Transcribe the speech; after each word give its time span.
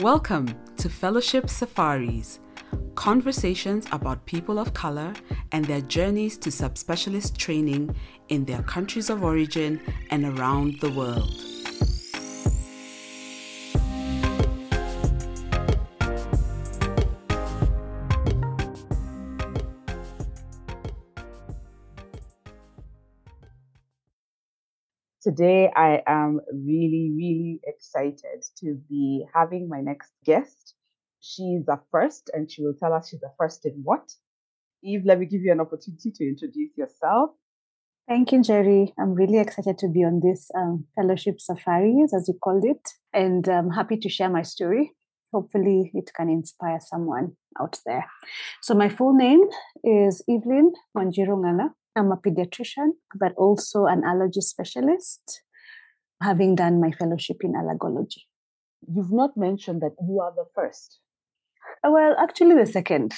Welcome 0.00 0.54
to 0.76 0.88
Fellowship 0.88 1.50
Safaris, 1.50 2.38
conversations 2.94 3.84
about 3.90 4.24
people 4.26 4.60
of 4.60 4.72
color 4.72 5.12
and 5.50 5.64
their 5.64 5.80
journeys 5.80 6.36
to 6.38 6.50
subspecialist 6.50 7.36
training 7.36 7.96
in 8.28 8.44
their 8.44 8.62
countries 8.62 9.10
of 9.10 9.24
origin 9.24 9.80
and 10.12 10.24
around 10.24 10.78
the 10.78 10.92
world. 10.92 11.47
Today, 25.28 25.70
I 25.76 26.00
am 26.06 26.40
really, 26.54 27.12
really 27.14 27.60
excited 27.64 28.42
to 28.60 28.80
be 28.88 29.26
having 29.34 29.68
my 29.68 29.82
next 29.82 30.10
guest. 30.24 30.72
She's 31.20 31.68
a 31.68 31.78
first, 31.92 32.30
and 32.32 32.50
she 32.50 32.62
will 32.62 32.72
tell 32.72 32.94
us 32.94 33.10
she's 33.10 33.22
a 33.22 33.34
first 33.38 33.66
in 33.66 33.82
what. 33.84 34.10
Eve, 34.82 35.02
let 35.04 35.18
me 35.18 35.26
give 35.26 35.42
you 35.42 35.52
an 35.52 35.60
opportunity 35.60 36.12
to 36.14 36.24
introduce 36.24 36.70
yourself. 36.78 37.32
Thank 38.08 38.32
you, 38.32 38.42
Jerry. 38.42 38.94
I'm 38.98 39.12
really 39.12 39.36
excited 39.36 39.76
to 39.80 39.88
be 39.88 40.02
on 40.02 40.22
this 40.24 40.50
um, 40.56 40.86
fellowship 40.96 41.42
safaris, 41.42 42.14
as 42.16 42.26
you 42.26 42.38
called 42.42 42.64
it, 42.64 42.88
and 43.12 43.46
I'm 43.50 43.72
happy 43.72 43.98
to 43.98 44.08
share 44.08 44.30
my 44.30 44.40
story. 44.40 44.92
Hopefully, 45.30 45.90
it 45.92 46.10
can 46.16 46.30
inspire 46.30 46.78
someone 46.80 47.36
out 47.60 47.76
there. 47.84 48.06
So, 48.62 48.72
my 48.72 48.88
full 48.88 49.12
name 49.12 49.42
is 49.84 50.24
Evelyn 50.26 50.72
Ng'ang'a. 50.96 51.74
I'm 51.98 52.12
a 52.12 52.16
pediatrician, 52.16 52.90
but 53.18 53.32
also 53.36 53.86
an 53.86 54.04
allergy 54.04 54.40
specialist, 54.40 55.42
having 56.22 56.54
done 56.54 56.80
my 56.80 56.92
fellowship 56.92 57.38
in 57.42 57.52
allergology. 57.54 58.22
You've 58.86 59.12
not 59.12 59.36
mentioned 59.36 59.82
that 59.82 59.96
you 60.06 60.20
are 60.20 60.32
the 60.34 60.44
first. 60.54 61.00
Well, 61.82 62.14
actually, 62.18 62.54
the 62.54 62.66
second. 62.66 63.14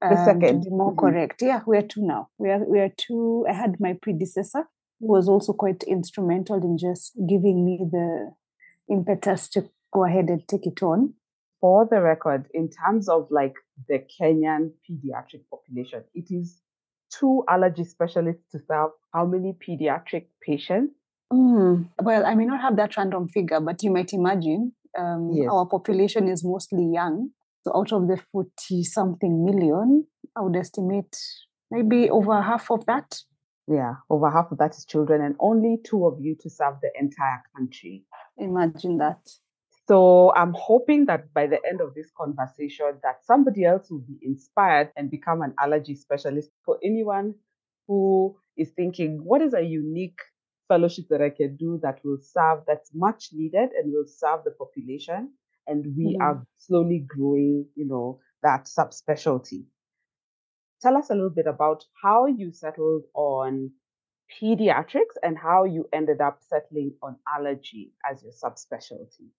The 0.00 0.18
um, 0.18 0.24
second. 0.24 0.66
More 0.70 0.92
Mhm. 0.92 0.98
correct. 0.98 1.42
Yeah, 1.42 1.62
we 1.66 1.78
are 1.78 1.82
two 1.92 2.02
now. 2.02 2.28
We 2.38 2.50
are 2.50 2.64
we 2.64 2.78
are 2.80 2.92
two. 2.96 3.46
I 3.48 3.54
had 3.54 3.80
my 3.80 3.94
predecessor 3.94 4.68
who 5.00 5.08
was 5.08 5.28
also 5.28 5.52
quite 5.52 5.82
instrumental 5.84 6.56
in 6.56 6.76
just 6.78 7.16
giving 7.28 7.64
me 7.64 7.78
the 7.90 8.32
impetus 8.88 9.48
to 9.50 9.70
go 9.92 10.04
ahead 10.04 10.28
and 10.28 10.46
take 10.46 10.66
it 10.66 10.82
on. 10.82 11.14
For 11.60 11.88
the 11.90 12.00
record, 12.00 12.48
in 12.54 12.70
terms 12.70 13.08
of 13.08 13.28
like 13.30 13.54
the 13.88 13.98
Kenyan 13.98 14.72
pediatric 14.88 15.42
population, 15.50 16.04
it 16.14 16.30
is 16.30 16.60
two 17.10 17.44
allergy 17.48 17.84
specialists 17.84 18.44
to 18.52 18.58
serve 18.58 18.90
how 19.12 19.24
many 19.26 19.52
pediatric 19.54 20.26
patients? 20.42 20.94
Mm, 21.32 21.88
Well, 22.02 22.24
I 22.26 22.34
may 22.34 22.44
not 22.46 22.60
have 22.60 22.76
that 22.76 22.96
random 22.96 23.28
figure, 23.28 23.60
but 23.60 23.82
you 23.82 23.90
might 23.90 24.12
imagine 24.12 24.72
um, 24.98 25.30
Yes. 25.32 25.48
our 25.50 25.66
population 25.66 26.28
is 26.28 26.44
mostly 26.44 26.84
young. 26.92 27.30
So 27.64 27.76
out 27.76 27.92
of 27.92 28.08
the 28.08 28.16
40 28.32 28.84
something 28.84 29.44
million, 29.44 30.06
I 30.36 30.40
would 30.42 30.56
estimate 30.56 31.16
maybe 31.70 32.08
over 32.08 32.40
half 32.40 32.70
of 32.70 32.86
that. 32.86 33.18
Yeah, 33.66 33.96
over 34.08 34.30
half 34.30 34.50
of 34.50 34.58
that 34.58 34.74
is 34.74 34.86
children, 34.86 35.20
and 35.20 35.36
only 35.40 35.76
two 35.84 36.06
of 36.06 36.18
you 36.20 36.34
to 36.40 36.48
serve 36.48 36.76
the 36.80 36.90
entire 36.98 37.42
country. 37.54 38.06
Imagine 38.38 38.96
that. 38.98 39.28
So 39.88 40.32
I'm 40.34 40.52
hoping 40.54 41.06
that 41.06 41.32
by 41.32 41.46
the 41.46 41.60
end 41.66 41.80
of 41.80 41.94
this 41.94 42.10
conversation, 42.16 43.00
that 43.02 43.24
somebody 43.24 43.64
else 43.64 43.90
will 43.90 44.00
be 44.00 44.18
inspired 44.22 44.92
and 44.96 45.10
become 45.10 45.42
an 45.42 45.54
allergy 45.58 45.94
specialist. 45.94 46.50
For 46.64 46.78
anyone 46.84 47.34
who 47.86 48.36
is 48.56 48.70
thinking, 48.72 49.24
what 49.24 49.40
is 49.40 49.54
a 49.54 49.62
unique 49.62 50.18
fellowship 50.68 51.06
that 51.08 51.22
I 51.22 51.30
can 51.30 51.56
do 51.56 51.78
that 51.82 52.04
will 52.04 52.18
serve, 52.20 52.64
that's 52.66 52.90
much 52.94 53.30
needed 53.32 53.70
and 53.72 53.92
will 53.92 54.06
serve 54.06 54.44
the 54.44 54.50
population, 54.50 55.32
and 55.66 55.96
we 55.96 56.16
Mhm. 56.16 56.20
are 56.20 56.46
slowly 56.58 57.00
growing, 57.00 57.66
you 57.74 57.86
know, 57.86 58.20
that 58.42 58.66
subspecialty. 58.66 59.64
Tell 60.80 60.96
us 60.96 61.10
a 61.10 61.14
little 61.14 61.30
bit 61.30 61.46
about 61.46 61.86
how 62.02 62.26
you 62.26 62.50
settled 62.50 63.04
on 63.14 63.72
pediatrics 64.40 65.16
and 65.22 65.38
how 65.38 65.64
you 65.64 65.88
ended 65.92 66.20
up 66.20 66.42
settling 66.42 66.96
on 67.02 67.18
allergy 67.28 67.94
as 68.04 68.22
your 68.24 68.32
subspecialty. 68.32 69.30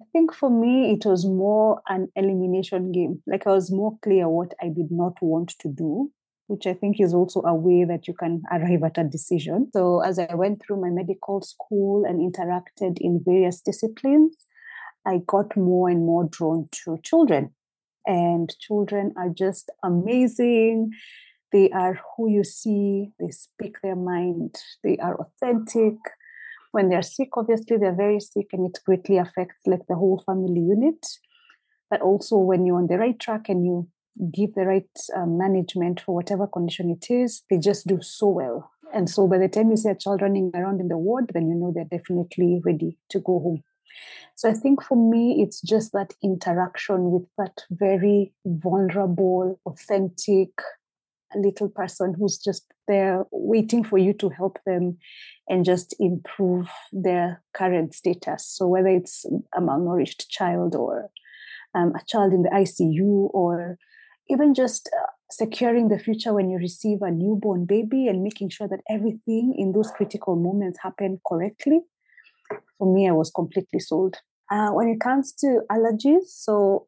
I 0.00 0.04
think 0.12 0.34
for 0.34 0.50
me, 0.50 0.92
it 0.92 1.06
was 1.06 1.24
more 1.24 1.80
an 1.88 2.08
elimination 2.16 2.92
game. 2.92 3.22
Like 3.26 3.46
I 3.46 3.52
was 3.52 3.72
more 3.72 3.98
clear 4.02 4.28
what 4.28 4.52
I 4.60 4.66
did 4.66 4.90
not 4.90 5.14
want 5.22 5.54
to 5.60 5.68
do, 5.68 6.12
which 6.48 6.66
I 6.66 6.74
think 6.74 7.00
is 7.00 7.14
also 7.14 7.42
a 7.42 7.54
way 7.54 7.84
that 7.84 8.06
you 8.06 8.12
can 8.12 8.42
arrive 8.52 8.82
at 8.84 8.98
a 8.98 9.04
decision. 9.04 9.70
So 9.72 10.00
as 10.00 10.18
I 10.18 10.34
went 10.34 10.62
through 10.62 10.82
my 10.82 10.90
medical 10.90 11.40
school 11.40 12.04
and 12.04 12.20
interacted 12.20 12.98
in 13.00 13.22
various 13.24 13.62
disciplines, 13.62 14.44
I 15.06 15.22
got 15.26 15.56
more 15.56 15.88
and 15.88 16.04
more 16.04 16.28
drawn 16.30 16.68
to 16.84 16.98
children. 17.02 17.54
And 18.06 18.54
children 18.60 19.14
are 19.16 19.30
just 19.30 19.70
amazing. 19.82 20.90
They 21.52 21.70
are 21.70 21.98
who 22.16 22.28
you 22.28 22.44
see, 22.44 23.12
they 23.18 23.30
speak 23.30 23.76
their 23.82 23.96
mind, 23.96 24.56
they 24.84 24.98
are 24.98 25.16
authentic 25.18 25.94
when 26.72 26.88
they're 26.88 27.02
sick 27.02 27.30
obviously 27.36 27.76
they're 27.76 27.94
very 27.94 28.20
sick 28.20 28.48
and 28.52 28.66
it 28.66 28.78
greatly 28.84 29.18
affects 29.18 29.60
like 29.66 29.86
the 29.88 29.94
whole 29.94 30.22
family 30.26 30.60
unit. 30.60 31.06
But 31.90 32.00
also 32.00 32.36
when 32.36 32.66
you're 32.66 32.78
on 32.78 32.88
the 32.88 32.98
right 32.98 33.18
track 33.18 33.48
and 33.48 33.64
you 33.64 33.88
give 34.32 34.54
the 34.54 34.66
right 34.66 34.88
um, 35.14 35.38
management 35.38 36.00
for 36.00 36.14
whatever 36.14 36.46
condition 36.46 36.90
it 36.90 37.12
is 37.12 37.42
they 37.50 37.58
just 37.58 37.86
do 37.86 37.98
so 38.00 38.28
well. 38.28 38.70
And 38.94 39.10
so 39.10 39.26
by 39.26 39.38
the 39.38 39.48
time 39.48 39.70
you 39.70 39.76
see 39.76 39.90
a 39.90 39.94
child 39.94 40.22
running 40.22 40.50
around 40.54 40.80
in 40.80 40.88
the 40.88 40.98
ward 40.98 41.30
then 41.34 41.48
you 41.48 41.54
know 41.54 41.72
they're 41.74 41.98
definitely 41.98 42.60
ready 42.64 42.98
to 43.10 43.20
go 43.20 43.40
home. 43.40 43.62
So 44.34 44.50
i 44.50 44.52
think 44.52 44.82
for 44.82 44.96
me 44.96 45.42
it's 45.42 45.60
just 45.60 45.92
that 45.92 46.14
interaction 46.22 47.10
with 47.10 47.26
that 47.38 47.64
very 47.70 48.32
vulnerable 48.44 49.58
authentic 49.66 50.50
little 51.38 51.68
person 51.68 52.14
who's 52.18 52.38
just 52.38 52.64
there 52.88 53.24
waiting 53.30 53.84
for 53.84 53.98
you 53.98 54.12
to 54.14 54.28
help 54.28 54.58
them 54.66 54.98
and 55.48 55.64
just 55.64 55.94
improve 55.98 56.68
their 56.92 57.42
current 57.54 57.94
status. 57.94 58.46
So 58.46 58.66
whether 58.66 58.88
it's 58.88 59.24
a 59.54 59.60
malnourished 59.60 60.28
child 60.28 60.74
or 60.74 61.10
um, 61.74 61.92
a 61.94 62.04
child 62.06 62.32
in 62.32 62.42
the 62.42 62.50
ICU 62.50 63.30
or 63.32 63.78
even 64.28 64.54
just 64.54 64.88
uh, 64.96 65.10
securing 65.30 65.88
the 65.88 65.98
future 65.98 66.32
when 66.32 66.50
you 66.50 66.58
receive 66.58 67.02
a 67.02 67.10
newborn 67.10 67.64
baby 67.64 68.08
and 68.08 68.22
making 68.22 68.48
sure 68.48 68.68
that 68.68 68.80
everything 68.88 69.54
in 69.56 69.72
those 69.72 69.90
critical 69.90 70.36
moments 70.36 70.80
happen 70.82 71.20
correctly. 71.26 71.80
For 72.78 72.92
me, 72.92 73.08
I 73.08 73.12
was 73.12 73.30
completely 73.30 73.80
sold. 73.80 74.16
Uh, 74.50 74.70
when 74.70 74.88
it 74.88 75.00
comes 75.00 75.32
to 75.34 75.62
allergies, 75.70 76.26
so 76.26 76.86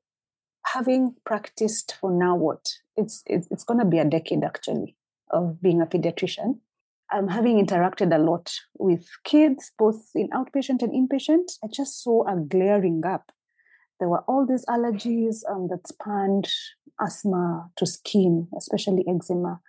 having 0.73 1.15
practiced 1.25 1.97
for 2.01 2.11
now 2.11 2.37
what? 2.37 2.69
It's 2.97 3.23
it's, 3.27 3.65
going 3.65 3.81
to 3.81 3.87
be 3.87 3.99
a 3.99 4.05
decade 4.05 4.45
actually 4.45 4.97
of 5.31 5.61
being 5.63 5.81
a 5.81 5.87
pediatrician. 5.87 6.59
Um, 7.15 7.29
having 7.29 7.65
interacted 7.65 8.15
a 8.15 8.19
lot 8.19 8.53
with 8.79 9.07
kids 9.25 9.73
both 9.79 10.11
in 10.15 10.29
outpatient 10.29 10.83
and 10.83 10.93
inpatient. 10.93 11.53
I 11.65 11.69
just 11.73 12.03
saw 12.03 12.27
a 12.27 12.37
glaring 12.37 13.01
gap. 13.01 13.31
There 13.99 14.09
were 14.09 14.25
all 14.29 14.47
these 14.47 14.67
allergies 14.67 15.39
um, 15.51 15.69
that 15.71 15.89
spanned 15.89 16.49
asthma 17.01 17.71
to 17.77 17.87
skin 17.87 18.49
especially 18.57 19.05
eczema. 19.09 19.61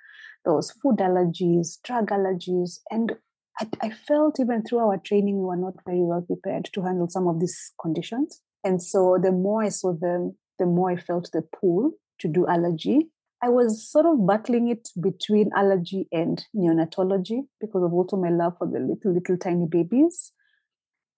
There 0.43 0.53
was 0.53 0.71
food 0.71 0.97
allergies 0.97 1.77
drug 1.83 2.09
allergies 2.09 2.79
and 2.91 3.15
I, 3.59 3.67
I 3.81 3.89
felt 3.91 4.39
even 4.39 4.63
through 4.63 4.79
our 4.79 4.97
training 4.97 5.37
we 5.37 5.45
were 5.45 5.55
not 5.55 5.75
very 5.85 6.01
well 6.01 6.21
prepared 6.21 6.69
to 6.73 6.81
handle 6.81 7.07
some 7.09 7.27
of 7.27 7.39
these 7.39 7.71
conditions. 7.81 8.41
And 8.63 8.81
so 8.81 9.17
the 9.21 9.31
more 9.31 9.63
i 9.63 9.69
saw 9.69 9.93
them 9.93 10.35
the 10.59 10.65
more 10.65 10.91
I 10.91 10.97
felt 10.97 11.29
the 11.33 11.41
pull 11.41 11.91
to 12.19 12.27
do 12.27 12.45
allergy. 12.47 13.09
I 13.41 13.49
was 13.49 13.89
sort 13.89 14.05
of 14.05 14.27
battling 14.27 14.67
it 14.67 14.89
between 15.01 15.49
allergy 15.55 16.07
and 16.11 16.45
neonatology 16.55 17.43
because 17.61 17.83
of 17.83 17.93
also 17.93 18.17
my 18.17 18.29
love 18.29 18.57
for 18.57 18.67
the 18.67 18.79
little, 18.79 19.13
little 19.13 19.37
tiny 19.37 19.65
babies. 19.65 20.33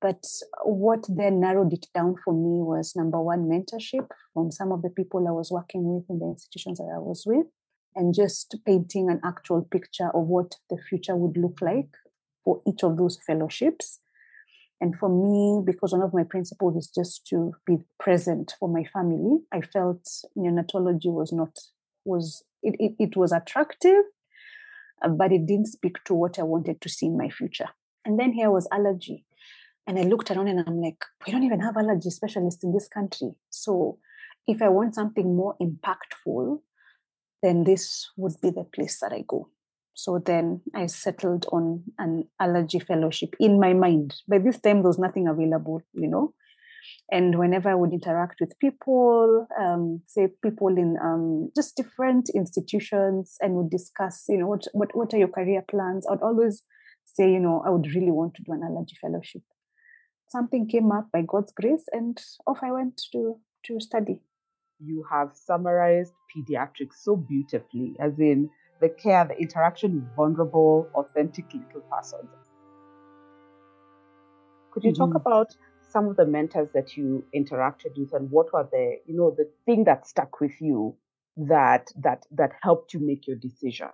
But 0.01 0.23
what 0.63 1.05
then 1.09 1.39
narrowed 1.39 1.73
it 1.73 1.87
down 1.93 2.15
for 2.23 2.33
me 2.33 2.61
was 2.61 2.95
number 2.95 3.21
one, 3.21 3.49
mentorship 3.49 4.07
from 4.33 4.51
some 4.51 4.71
of 4.71 4.81
the 4.81 4.89
people 4.89 5.27
I 5.27 5.31
was 5.31 5.51
working 5.51 5.83
with 5.93 6.05
in 6.09 6.19
the 6.19 6.25
institutions 6.25 6.79
that 6.79 6.91
I 6.93 6.97
was 6.99 7.23
with, 7.25 7.45
and 7.95 8.13
just 8.13 8.55
painting 8.65 9.09
an 9.09 9.19
actual 9.23 9.61
picture 9.61 10.09
of 10.13 10.25
what 10.27 10.55
the 10.69 10.77
future 10.89 11.15
would 11.15 11.37
look 11.37 11.59
like 11.61 11.89
for 12.43 12.61
each 12.67 12.83
of 12.83 12.97
those 12.97 13.19
fellowships. 13.25 13.99
And 14.81 14.97
for 14.97 15.09
me, 15.09 15.61
because 15.63 15.91
one 15.91 16.01
of 16.01 16.11
my 16.13 16.23
principles 16.23 16.75
is 16.75 16.87
just 16.87 17.27
to 17.27 17.53
be 17.67 17.77
present 17.99 18.55
for 18.59 18.67
my 18.67 18.83
family, 18.83 19.37
I 19.51 19.61
felt 19.61 20.03
neonatology 20.35 21.13
was 21.13 21.31
not 21.31 21.57
was 22.03 22.43
it, 22.63 22.75
it, 22.79 22.95
it 22.97 23.15
was 23.15 23.31
attractive, 23.31 24.03
uh, 25.03 25.09
but 25.09 25.31
it 25.31 25.45
didn't 25.45 25.67
speak 25.67 26.03
to 26.05 26.15
what 26.15 26.39
I 26.39 26.43
wanted 26.43 26.81
to 26.81 26.89
see 26.89 27.05
in 27.05 27.17
my 27.17 27.29
future. 27.29 27.69
And 28.05 28.19
then 28.19 28.33
here 28.33 28.49
was 28.49 28.67
allergy. 28.71 29.23
And 29.85 29.99
I 29.99 30.03
looked 30.03 30.31
around 30.31 30.47
and 30.47 30.63
I'm 30.65 30.81
like, 30.81 31.03
we 31.25 31.31
don't 31.31 31.43
even 31.43 31.59
have 31.59 31.77
allergy 31.77 32.09
specialists 32.09 32.63
in 32.63 32.73
this 32.73 32.87
country. 32.87 33.31
So 33.51 33.99
if 34.47 34.63
I 34.63 34.69
want 34.69 34.95
something 34.95 35.35
more 35.35 35.55
impactful, 35.61 36.59
then 37.43 37.63
this 37.63 38.09
would 38.17 38.33
be 38.41 38.49
the 38.49 38.63
place 38.63 38.99
that 38.99 39.13
I 39.13 39.23
go. 39.27 39.49
So 40.01 40.17
then 40.17 40.61
I 40.73 40.87
settled 40.87 41.45
on 41.51 41.83
an 41.99 42.27
allergy 42.39 42.79
fellowship 42.79 43.35
in 43.39 43.59
my 43.59 43.73
mind. 43.73 44.15
By 44.27 44.39
this 44.39 44.59
time, 44.59 44.77
there 44.77 44.87
was 44.87 44.97
nothing 44.97 45.27
available, 45.27 45.83
you 45.93 46.07
know. 46.07 46.33
And 47.11 47.37
whenever 47.37 47.69
I 47.69 47.75
would 47.75 47.93
interact 47.93 48.39
with 48.39 48.57
people, 48.57 49.45
um, 49.59 50.01
say 50.07 50.29
people 50.41 50.69
in 50.69 50.97
um, 50.99 51.51
just 51.55 51.75
different 51.75 52.31
institutions, 52.33 53.35
and 53.41 53.53
would 53.53 53.69
discuss, 53.69 54.25
you 54.27 54.39
know, 54.39 54.47
what, 54.47 54.65
what 54.73 54.89
what 54.95 55.13
are 55.13 55.19
your 55.19 55.27
career 55.27 55.63
plans? 55.69 56.07
I'd 56.11 56.23
always 56.23 56.63
say, 57.05 57.31
you 57.31 57.39
know, 57.39 57.61
I 57.63 57.69
would 57.69 57.85
really 57.93 58.09
want 58.09 58.33
to 58.35 58.43
do 58.43 58.53
an 58.53 58.63
allergy 58.63 58.95
fellowship. 58.99 59.43
Something 60.29 60.67
came 60.67 60.91
up 60.91 61.09
by 61.13 61.21
God's 61.21 61.53
grace, 61.53 61.85
and 61.91 62.19
off 62.47 62.63
I 62.63 62.71
went 62.71 62.99
to 63.11 63.37
to 63.65 63.79
study. 63.79 64.19
You 64.79 65.05
have 65.11 65.29
summarized 65.35 66.13
pediatrics 66.35 66.97
so 67.03 67.15
beautifully, 67.15 67.93
as 67.99 68.17
in 68.17 68.49
the 68.81 68.89
care, 68.89 69.23
the 69.25 69.37
interaction 69.37 69.95
with 69.95 70.15
vulnerable, 70.15 70.89
authentic 70.95 71.45
little 71.53 71.81
persons. 71.81 72.29
Could 74.71 74.83
you 74.83 74.91
mm-hmm. 74.91 75.11
talk 75.11 75.15
about 75.15 75.55
some 75.89 76.07
of 76.07 76.15
the 76.15 76.25
mentors 76.25 76.69
that 76.73 76.97
you 76.97 77.23
interacted 77.35 77.97
with 77.97 78.13
and 78.13 78.31
what 78.31 78.51
were 78.53 78.67
the, 78.71 78.97
you 79.05 79.15
know, 79.15 79.33
the 79.37 79.49
thing 79.65 79.83
that 79.83 80.07
stuck 80.07 80.39
with 80.39 80.59
you 80.59 80.95
that 81.37 81.91
that 81.97 82.25
that 82.31 82.51
helped 82.61 82.93
you 82.93 82.99
make 82.99 83.27
your 83.27 83.37
decision? 83.37 83.89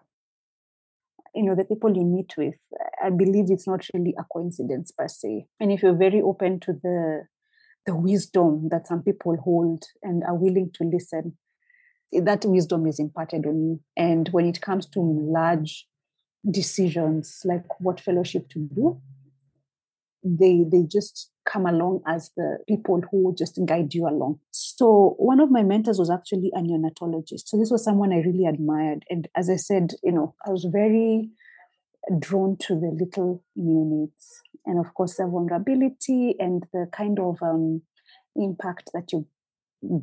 You 1.36 1.44
know, 1.44 1.56
the 1.56 1.66
people 1.66 1.95
you 1.95 2.04
meet 2.04 2.33
with, 2.38 2.56
I 3.04 3.10
believe 3.10 3.45
it's 3.50 3.68
not 3.68 3.86
really 3.94 4.16
a 4.18 4.24
coincidence 4.31 4.92
per 4.92 5.07
se. 5.07 5.48
And 5.60 5.72
if 5.72 5.83
you're 5.83 5.95
very 5.95 6.22
open 6.22 6.60
to 6.62 6.74
the 6.74 7.28
the 7.86 7.95
wisdom 7.95 8.68
that 8.69 8.88
some 8.88 9.01
people 9.01 9.38
hold 9.38 9.83
and 10.04 10.24
are 10.24 10.36
willing 10.36 10.72
to 10.74 10.83
listen, 10.83 11.38
that 12.12 12.45
wisdom 12.45 12.88
is 12.88 13.00
imparted 13.00 13.45
on 13.45 13.62
you. 13.62 13.80
And 13.95 14.30
when 14.30 14.48
it 14.48 14.62
comes 14.62 14.86
to 14.88 15.00
large 15.00 15.88
decisions 16.50 17.42
like 17.44 17.80
what 17.80 18.00
fellowship 18.00 18.50
to 18.50 18.59
do, 18.59 19.01
they 20.24 20.63
they 20.69 20.83
just 20.83 21.31
come 21.45 21.65
along 21.65 22.01
as 22.06 22.31
the 22.36 22.57
people 22.68 23.01
who 23.09 23.33
just 23.38 23.59
guide 23.65 23.94
you 23.94 24.07
along. 24.07 24.39
So 24.51 25.15
one 25.18 25.39
of 25.39 25.50
my 25.50 25.63
mentors 25.63 26.00
was 26.00 26.09
actually 26.09 26.51
a 26.56 26.59
neonatologist. 26.59 27.44
So 27.45 27.57
this 27.57 27.71
was 27.71 27.83
someone 27.83 28.12
I 28.12 28.18
really 28.18 28.45
admired. 28.45 29.06
And 29.09 29.27
as 29.36 29.50
I 29.50 29.56
said, 29.56 29.94
you 30.04 30.12
know, 30.12 30.36
I 30.45 30.50
was 30.50 30.68
very 30.69 31.30
drawn 32.19 32.57
to 32.57 32.75
the 32.75 32.95
little 33.00 33.44
neonates 33.57 34.39
and 34.65 34.80
of 34.80 34.94
course 34.94 35.18
the 35.18 35.25
vulnerability 35.25 36.36
and 36.39 36.63
the 36.71 36.88
kind 36.92 37.19
of 37.19 37.42
um, 37.42 37.81
impact 38.36 38.92
that 38.94 39.12
you 39.12 39.25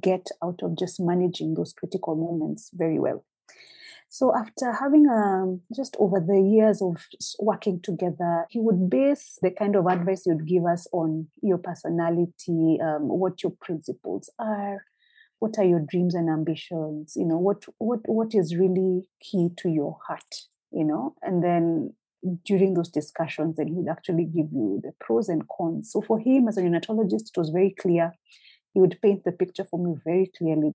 get 0.00 0.28
out 0.42 0.60
of 0.62 0.78
just 0.78 1.00
managing 1.00 1.54
those 1.54 1.72
critical 1.72 2.14
moments 2.16 2.70
very 2.74 2.98
well. 2.98 3.24
So 4.08 4.32
after 4.32 4.72
having 4.72 5.08
um, 5.08 5.62
just 5.74 5.96
over 5.98 6.20
the 6.20 6.40
years 6.40 6.80
of 6.80 7.04
working 7.40 7.80
together, 7.82 8.46
he 8.48 8.60
would 8.60 8.88
base 8.88 9.40
the 9.42 9.50
kind 9.50 9.74
of 9.74 9.86
advice 9.86 10.24
you'd 10.24 10.46
give 10.46 10.66
us 10.66 10.86
on 10.92 11.26
your 11.42 11.58
personality, 11.58 12.78
um, 12.80 13.08
what 13.08 13.42
your 13.42 13.52
principles 13.60 14.30
are, 14.38 14.84
what 15.40 15.58
are 15.58 15.64
your 15.64 15.80
dreams 15.80 16.14
and 16.14 16.30
ambitions, 16.30 17.14
you 17.16 17.24
know, 17.24 17.38
what 17.38 17.64
what 17.78 18.00
what 18.06 18.34
is 18.34 18.54
really 18.54 19.08
key 19.20 19.48
to 19.56 19.68
your 19.68 19.98
heart, 20.06 20.34
you 20.70 20.84
know, 20.84 21.16
and 21.22 21.42
then 21.42 21.92
during 22.44 22.74
those 22.74 22.88
discussions, 22.88 23.56
then 23.56 23.68
he 23.68 23.74
would 23.74 23.90
actually 23.90 24.24
give 24.24 24.46
you 24.52 24.80
the 24.82 24.92
pros 25.00 25.28
and 25.28 25.42
cons. 25.48 25.90
So 25.92 26.00
for 26.00 26.18
him 26.18 26.48
as 26.48 26.56
a 26.56 26.62
neonatologist, 26.62 27.30
it 27.30 27.36
was 27.36 27.50
very 27.50 27.74
clear. 27.78 28.12
He 28.74 28.80
would 28.80 28.98
paint 29.00 29.24
the 29.24 29.32
picture 29.32 29.64
for 29.64 29.78
me 29.78 29.94
very 30.04 30.30
clearly 30.36 30.72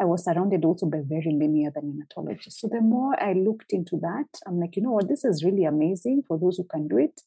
I 0.00 0.06
was 0.06 0.24
surrounded 0.24 0.64
also 0.64 0.86
by 0.86 1.02
very 1.04 1.32
many 1.34 1.66
other 1.66 1.82
neonatologists. 1.82 2.54
So 2.54 2.68
the 2.68 2.80
more 2.80 3.22
I 3.22 3.34
looked 3.34 3.74
into 3.74 3.98
that, 3.98 4.28
I'm 4.46 4.58
like, 4.58 4.74
you 4.74 4.82
know 4.82 4.92
what, 4.92 5.08
this 5.08 5.26
is 5.26 5.44
really 5.44 5.64
amazing 5.64 6.22
for 6.26 6.38
those 6.38 6.56
who 6.56 6.64
can 6.64 6.88
do 6.88 6.96
it. 6.96 7.20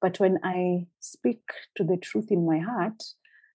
But 0.00 0.20
when 0.20 0.38
I 0.44 0.86
speak 1.00 1.40
to 1.76 1.82
the 1.82 1.96
truth 1.96 2.30
in 2.30 2.46
my 2.46 2.60
heart, 2.60 3.02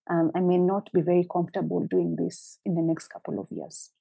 um, 0.09 0.31
I 0.35 0.41
may 0.41 0.57
not 0.57 0.91
be 0.91 0.99
very 0.99 1.25
comfortable 1.31 1.87
doing 1.89 2.17
this 2.17 2.59
in 2.65 2.75
the 2.75 2.81
next 2.81 3.07
couple 3.07 3.39
of 3.39 3.47
years. 3.49 3.91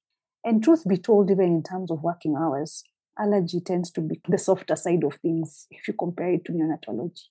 And 0.44 0.62
truth 0.62 0.88
be 0.88 0.96
told, 0.96 1.30
even 1.30 1.44
in 1.44 1.62
terms 1.62 1.92
of 1.92 2.02
working 2.02 2.34
hours, 2.36 2.82
allergy 3.16 3.60
tends 3.60 3.92
to 3.92 4.00
be 4.00 4.20
the 4.28 4.38
softer 4.38 4.74
side 4.74 5.04
of 5.04 5.14
things 5.16 5.66
if 5.70 5.86
you 5.86 5.94
compare 5.94 6.32
it 6.32 6.44
to 6.46 6.52
neonatology. 6.52 7.26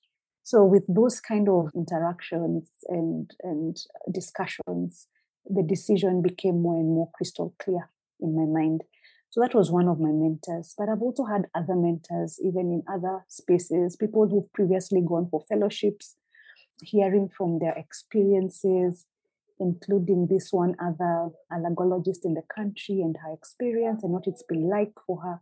So 0.48 0.64
with 0.64 0.86
those 0.88 1.20
kind 1.20 1.50
of 1.50 1.72
interactions 1.76 2.70
and 2.88 3.30
and 3.44 3.78
discussions, 4.10 5.08
the 5.46 5.62
decision 5.62 6.22
became 6.22 6.62
more 6.62 6.80
and 6.80 6.88
more 6.88 7.10
crystal 7.14 7.54
clear 7.60 7.90
in 8.22 8.34
my 8.34 8.46
mind. 8.46 8.86
So 9.30 9.42
that 9.42 9.54
was 9.54 9.70
one 9.70 9.90
of 9.90 10.00
my 10.00 10.14
mentors. 10.14 10.74
But 10.78 10.88
I've 10.88 11.02
also 11.02 11.26
had 11.26 11.50
other 11.54 11.76
mentors, 11.76 12.40
even 12.42 12.72
in 12.72 12.84
other 12.88 13.26
spaces, 13.28 13.98
people 13.98 14.26
who've 14.26 14.54
previously 14.54 15.02
gone 15.06 15.28
for 15.30 15.44
fellowships, 15.50 16.16
hearing 16.82 17.28
from 17.28 17.60
their 17.60 17.74
experiences, 17.74 19.06
including 19.60 20.28
this 20.28 20.54
one 20.54 20.78
other 20.80 21.32
allergologist 21.52 22.24
in 22.24 22.36
the 22.36 22.48
country 22.56 23.02
and 23.02 23.18
her 23.18 23.34
experience 23.34 24.02
and 24.02 24.14
what 24.14 24.28
it's 24.28 24.44
been 24.48 24.70
like 24.70 24.94
for 25.06 25.20
her. 25.24 25.42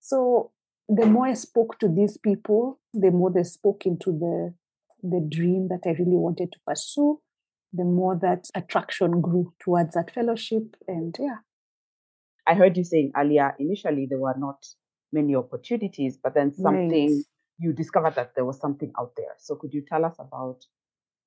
So 0.00 0.52
the 0.94 1.06
more 1.06 1.26
I 1.26 1.34
spoke 1.34 1.78
to 1.80 1.88
these 1.88 2.18
people, 2.18 2.80
the 2.92 3.10
more 3.10 3.30
they 3.30 3.44
spoke 3.44 3.86
into 3.86 4.12
the 4.12 4.54
the 5.02 5.26
dream 5.26 5.68
that 5.68 5.80
I 5.86 5.92
really 5.92 6.16
wanted 6.16 6.52
to 6.52 6.58
pursue 6.66 7.20
the 7.72 7.84
more 7.84 8.18
that 8.20 8.46
attraction 8.54 9.20
grew 9.20 9.52
towards 9.60 9.94
that 9.94 10.12
fellowship. 10.12 10.76
And 10.88 11.14
yeah. 11.18 11.36
I 12.46 12.54
heard 12.54 12.76
you 12.76 12.84
saying 12.84 13.12
earlier, 13.16 13.54
initially 13.58 14.06
there 14.08 14.18
were 14.18 14.34
not 14.36 14.66
many 15.12 15.34
opportunities, 15.36 16.18
but 16.22 16.34
then 16.34 16.52
something 16.52 17.16
right. 17.16 17.24
you 17.58 17.72
discovered 17.72 18.14
that 18.16 18.34
there 18.34 18.44
was 18.44 18.58
something 18.60 18.92
out 18.98 19.12
there. 19.16 19.34
So 19.38 19.54
could 19.54 19.72
you 19.72 19.82
tell 19.86 20.04
us 20.04 20.16
about 20.18 20.64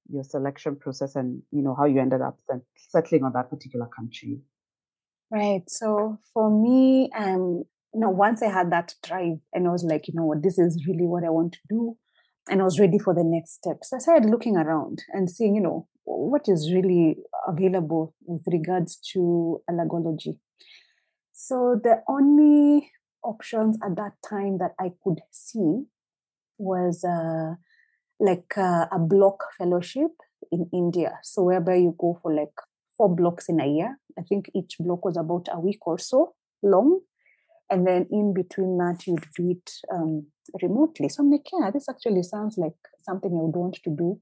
your 0.09 0.23
selection 0.23 0.75
process 0.75 1.15
and 1.15 1.41
you 1.51 1.61
know 1.61 1.75
how 1.75 1.85
you 1.85 1.99
ended 1.99 2.21
up 2.21 2.37
settling 2.75 3.23
on 3.23 3.31
that 3.33 3.49
particular 3.49 3.87
country? 3.87 4.41
Right. 5.31 5.63
So 5.67 6.19
for 6.33 6.49
me, 6.49 7.09
um, 7.17 7.63
you 7.93 7.99
know, 7.99 8.09
once 8.09 8.41
I 8.41 8.51
had 8.51 8.71
that 8.71 8.95
drive 9.03 9.37
and 9.53 9.67
I 9.67 9.71
was 9.71 9.83
like, 9.83 10.07
you 10.07 10.13
know 10.15 10.25
what, 10.25 10.43
this 10.43 10.57
is 10.57 10.85
really 10.87 11.05
what 11.05 11.23
I 11.23 11.29
want 11.29 11.53
to 11.53 11.59
do. 11.69 11.97
And 12.49 12.61
I 12.61 12.63
was 12.65 12.79
ready 12.79 12.99
for 12.99 13.13
the 13.13 13.23
next 13.23 13.53
steps. 13.53 13.93
I 13.93 13.99
started 13.99 14.29
looking 14.29 14.57
around 14.57 15.03
and 15.13 15.29
seeing, 15.29 15.55
you 15.55 15.61
know, 15.61 15.87
what 16.03 16.43
is 16.47 16.71
really 16.73 17.17
available 17.47 18.13
with 18.25 18.41
regards 18.51 18.97
to 19.13 19.61
allergology. 19.69 20.39
So 21.31 21.79
the 21.81 22.01
only 22.09 22.91
options 23.23 23.77
at 23.83 23.95
that 23.95 24.13
time 24.27 24.57
that 24.57 24.71
I 24.79 24.91
could 25.03 25.21
see 25.31 25.83
was 26.57 27.05
uh, 27.05 27.55
like 28.19 28.57
uh, 28.57 28.87
a 28.91 28.99
block 28.99 29.45
fellowship 29.57 30.11
in 30.51 30.69
India. 30.73 31.19
So 31.23 31.43
whereby 31.43 31.75
you 31.75 31.95
go 31.97 32.19
for 32.21 32.33
like 32.33 32.53
four 32.97 33.13
blocks 33.15 33.49
in 33.49 33.59
a 33.59 33.67
year. 33.67 33.97
I 34.17 34.21
think 34.21 34.49
each 34.53 34.75
block 34.79 35.05
was 35.05 35.17
about 35.17 35.47
a 35.51 35.59
week 35.59 35.85
or 35.87 35.97
so 35.97 36.35
long. 36.61 37.01
And 37.73 37.87
then 37.87 38.05
in 38.11 38.35
between 38.35 38.77
that, 38.77 39.07
you'd 39.07 39.25
do 39.35 39.49
it 39.49 39.71
um, 39.91 40.27
remotely. 40.61 41.09
So 41.09 41.23
I'm 41.23 41.31
like, 41.31 41.47
yeah, 41.51 41.71
this 41.71 41.89
actually 41.89 42.21
sounds 42.21 42.55
like 42.55 42.75
something 42.99 43.31
I 43.31 43.41
would 43.41 43.55
want 43.55 43.79
to 43.83 43.89
do 43.89 44.19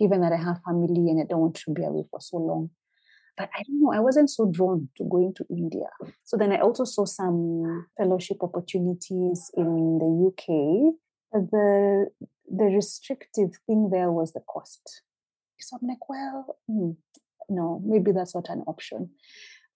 given 0.00 0.20
that 0.20 0.32
I 0.32 0.36
have 0.36 0.60
family 0.66 1.08
and 1.08 1.20
I 1.20 1.26
don't 1.28 1.40
want 1.40 1.54
to 1.54 1.72
be 1.72 1.84
away 1.84 2.02
for 2.10 2.20
so 2.20 2.38
long. 2.38 2.70
But 3.36 3.50
I 3.54 3.62
don't 3.62 3.80
know, 3.80 3.92
I 3.92 4.00
wasn't 4.00 4.30
so 4.30 4.50
drawn 4.50 4.88
to 4.96 5.04
going 5.04 5.32
to 5.36 5.44
India. 5.48 5.86
So 6.24 6.36
then 6.36 6.50
I 6.50 6.58
also 6.58 6.82
saw 6.82 7.04
some 7.04 7.86
fellowship 7.96 8.38
opportunities 8.42 9.48
in 9.56 9.98
the 9.98 10.10
UK. 10.28 10.94
The 11.32 12.06
the 12.50 12.64
restrictive 12.64 13.50
thing 13.66 13.90
there 13.92 14.10
was 14.10 14.32
the 14.32 14.40
cost. 14.40 15.02
So 15.60 15.76
I'm 15.80 15.86
like, 15.86 16.08
well, 16.08 16.56
hmm, 16.66 16.92
no, 17.48 17.80
maybe 17.84 18.10
that's 18.10 18.34
not 18.34 18.48
an 18.48 18.64
option. 18.66 19.10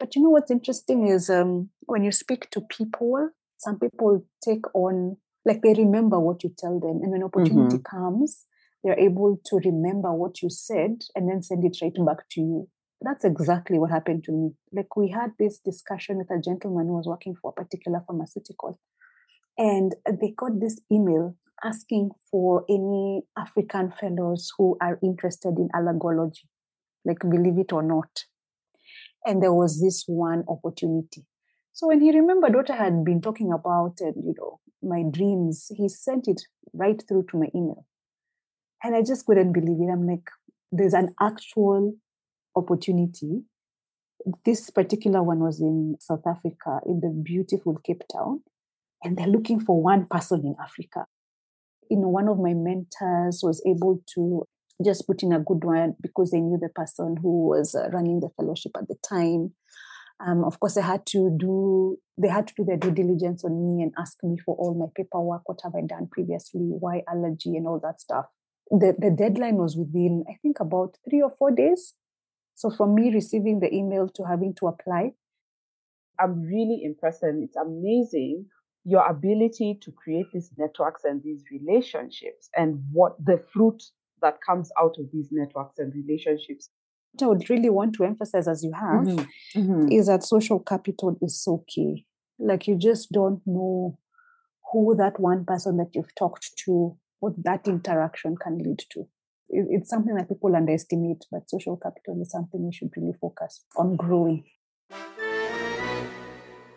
But 0.03 0.17
you 0.17 0.23
know 0.25 0.31
what's 0.31 0.51
interesting 0.51 1.07
is 1.07 1.31
um, 1.31 1.71
when 1.83 2.03
you 2.03 2.11
speak 2.11 2.51
to 2.51 2.61
people, 2.61 3.31
some 3.59 3.79
people 3.79 4.27
take 4.45 4.65
on 4.75 5.17
like 5.45 5.63
they 5.63 5.75
remember 5.75 6.19
what 6.19 6.43
you 6.43 6.51
tell 6.59 6.81
them, 6.81 6.99
and 7.05 7.13
when 7.13 7.23
opportunity 7.23 7.77
mm-hmm. 7.77 7.97
comes, 7.97 8.45
they're 8.83 8.99
able 8.99 9.41
to 9.47 9.61
remember 9.65 10.13
what 10.13 10.43
you 10.43 10.51
said 10.51 11.03
and 11.15 11.31
then 11.31 11.41
send 11.41 11.65
it 11.65 11.77
right 11.81 11.95
back 12.05 12.29
to 12.33 12.41
you. 12.41 12.69
That's 13.01 13.25
exactly 13.25 13.79
what 13.79 13.93
happened 13.93 14.25
to 14.25 14.33
me. 14.33 14.51
Like 14.73 14.97
we 14.97 15.09
had 15.11 15.35
this 15.39 15.61
discussion 15.61 16.19
with 16.19 16.33
a 16.33 16.43
gentleman 16.43 16.89
who 16.89 16.97
was 16.97 17.07
working 17.07 17.37
for 17.41 17.55
a 17.57 17.63
particular 17.63 18.03
pharmaceutical, 18.05 18.81
and 19.57 19.95
they 20.05 20.35
got 20.37 20.59
this 20.59 20.81
email 20.91 21.37
asking 21.63 22.11
for 22.29 22.65
any 22.69 23.23
African 23.39 23.93
fellows 24.01 24.51
who 24.59 24.77
are 24.81 24.99
interested 25.01 25.59
in 25.59 25.69
allergology, 25.73 26.49
like 27.05 27.21
believe 27.21 27.59
it 27.59 27.73
or 27.73 27.85
not. 27.85 28.25
And 29.25 29.43
there 29.43 29.53
was 29.53 29.81
this 29.81 30.05
one 30.07 30.45
opportunity. 30.49 31.27
So 31.73 31.87
when 31.87 32.01
he 32.01 32.13
remembered 32.13 32.55
what 32.55 32.71
I 32.71 32.77
had 32.77 33.05
been 33.05 33.21
talking 33.21 33.53
about 33.53 33.95
and 34.01 34.15
you 34.17 34.35
know 34.37 34.61
my 34.83 35.05
dreams, 35.09 35.71
he 35.75 35.89
sent 35.89 36.29
it 36.29 36.43
right 36.75 37.03
through 37.09 37.27
to 37.31 37.39
my 37.39 37.47
email. 37.55 37.87
And 38.83 38.97
I 38.97 39.03
just 39.03 39.25
couldn't 39.27 39.53
believe 39.53 39.81
it. 39.81 39.93
I'm 39.93 40.07
like, 40.07 40.29
there's 40.73 40.95
an 40.95 41.15
actual 41.21 41.95
opportunity. 42.57 43.43
This 44.45 44.71
particular 44.71 45.23
one 45.23 45.41
was 45.41 45.61
in 45.61 45.97
South 46.01 46.27
Africa, 46.27 46.81
in 46.87 47.01
the 47.01 47.09
beautiful 47.09 47.79
Cape 47.85 48.03
Town, 48.13 48.43
and 49.03 49.17
they're 49.17 49.27
looking 49.27 49.61
for 49.61 49.83
one 49.83 50.07
person 50.07 50.41
in 50.45 50.57
Africa. 50.63 51.07
You 51.91 51.99
know, 51.99 52.09
one 52.09 52.29
of 52.29 52.39
my 52.39 52.55
mentors 52.55 53.41
was 53.43 53.63
able 53.67 54.03
to 54.15 54.47
just 54.85 55.07
put 55.07 55.23
in 55.23 55.33
a 55.33 55.41
good 55.41 55.65
one 55.65 55.95
because 56.01 56.31
they 56.31 56.41
knew 56.41 56.59
the 56.59 56.69
person 56.69 57.17
who 57.21 57.49
was 57.49 57.75
uh, 57.75 57.89
running 57.91 58.21
the 58.21 58.31
fellowship 58.37 58.73
at 58.77 58.89
the 58.89 58.97
time. 59.07 59.53
Um, 60.25 60.45
of 60.45 60.61
course, 60.61 60.75
they 60.75 60.83
had 60.83 61.05
to 61.07 61.35
do 61.37 61.99
they 62.17 62.29
had 62.29 62.47
to 62.47 62.55
do 62.57 62.65
their 62.65 62.77
due 62.77 62.93
diligence 62.93 63.45
on 63.45 63.65
me 63.65 63.83
and 63.83 63.93
ask 63.99 64.23
me 64.23 64.37
for 64.45 64.55
all 64.57 64.75
my 64.75 64.87
paperwork, 64.95 65.43
what 65.47 65.61
have 65.65 65.75
I 65.75 65.81
done 65.87 66.09
previously, 66.11 66.61
why 66.61 67.03
allergy, 67.09 67.57
and 67.57 67.67
all 67.67 67.81
that 67.83 68.01
stuff. 68.01 68.27
The 68.71 68.95
the 68.97 69.11
deadline 69.11 69.57
was 69.57 69.77
within 69.77 70.25
I 70.29 70.37
think 70.43 70.61
about 70.61 70.97
three 71.09 71.23
or 71.23 71.31
four 71.31 71.51
days. 71.51 71.95
So 72.55 72.71
from 72.71 72.95
me 72.95 73.13
receiving 73.13 73.61
the 73.61 73.75
email 73.75 74.09
to 74.15 74.25
having 74.25 74.55
to 74.61 74.69
apply, 74.69 75.13
I'm 76.21 76.43
really 76.43 76.83
impressed, 76.85 77.23
and 77.23 77.43
it's 77.43 77.57
amazing 77.57 78.47
your 78.85 79.07
ability 79.07 79.79
to 79.81 79.93
create 79.93 80.27
these 80.33 80.51
networks 80.59 81.05
and 81.05 81.23
these 81.23 81.45
relationships, 81.51 82.49
and 82.57 82.85
what 82.93 83.13
the 83.25 83.43
fruit 83.53 83.83
that 84.23 84.39
comes 84.47 84.71
out 84.81 84.95
of 84.99 85.07
these 85.13 85.29
networks 85.31 85.79
and 85.79 85.93
relationships 85.95 86.71
what 87.15 87.27
I 87.27 87.29
would 87.29 87.51
really 87.51 87.69
want 87.71 87.95
to 87.97 88.05
emphasize 88.05 88.49
as 88.49 88.65
you 88.65 88.73
have 88.73 89.07
Mm-hmm. 89.07 89.61
Mhm. 89.61 89.93
is 89.93 90.07
that 90.07 90.23
social 90.25 90.59
capital 90.61 91.17
is 91.21 91.39
so 91.43 91.65
key. 91.69 92.07
Like 92.39 92.67
you 92.67 92.77
just 92.77 93.13
don't 93.13 93.43
know 93.47 93.99
who 94.73 94.97
that 94.97 95.21
one 95.21 95.45
person 95.45 95.77
that 95.77 95.91
you've 95.95 96.15
talked 96.15 96.57
to, 96.65 96.97
what 97.21 97.35
that 97.45 97.69
interaction 97.69 98.37
can 98.37 98.59
lead 98.59 98.81
to. 98.93 99.07
It's 99.51 99.91
something 99.91 100.15
that 100.15 100.29
people 100.29 100.57
underestimate, 100.57 101.27
but 101.31 101.51
social 101.51 101.77
capital 101.77 102.21
is 102.23 102.31
something 102.31 102.65
we 102.65 102.73
should 102.73 102.91
really 102.97 103.13
focus 103.21 103.65
on 103.77 103.97
growing. 103.97 104.45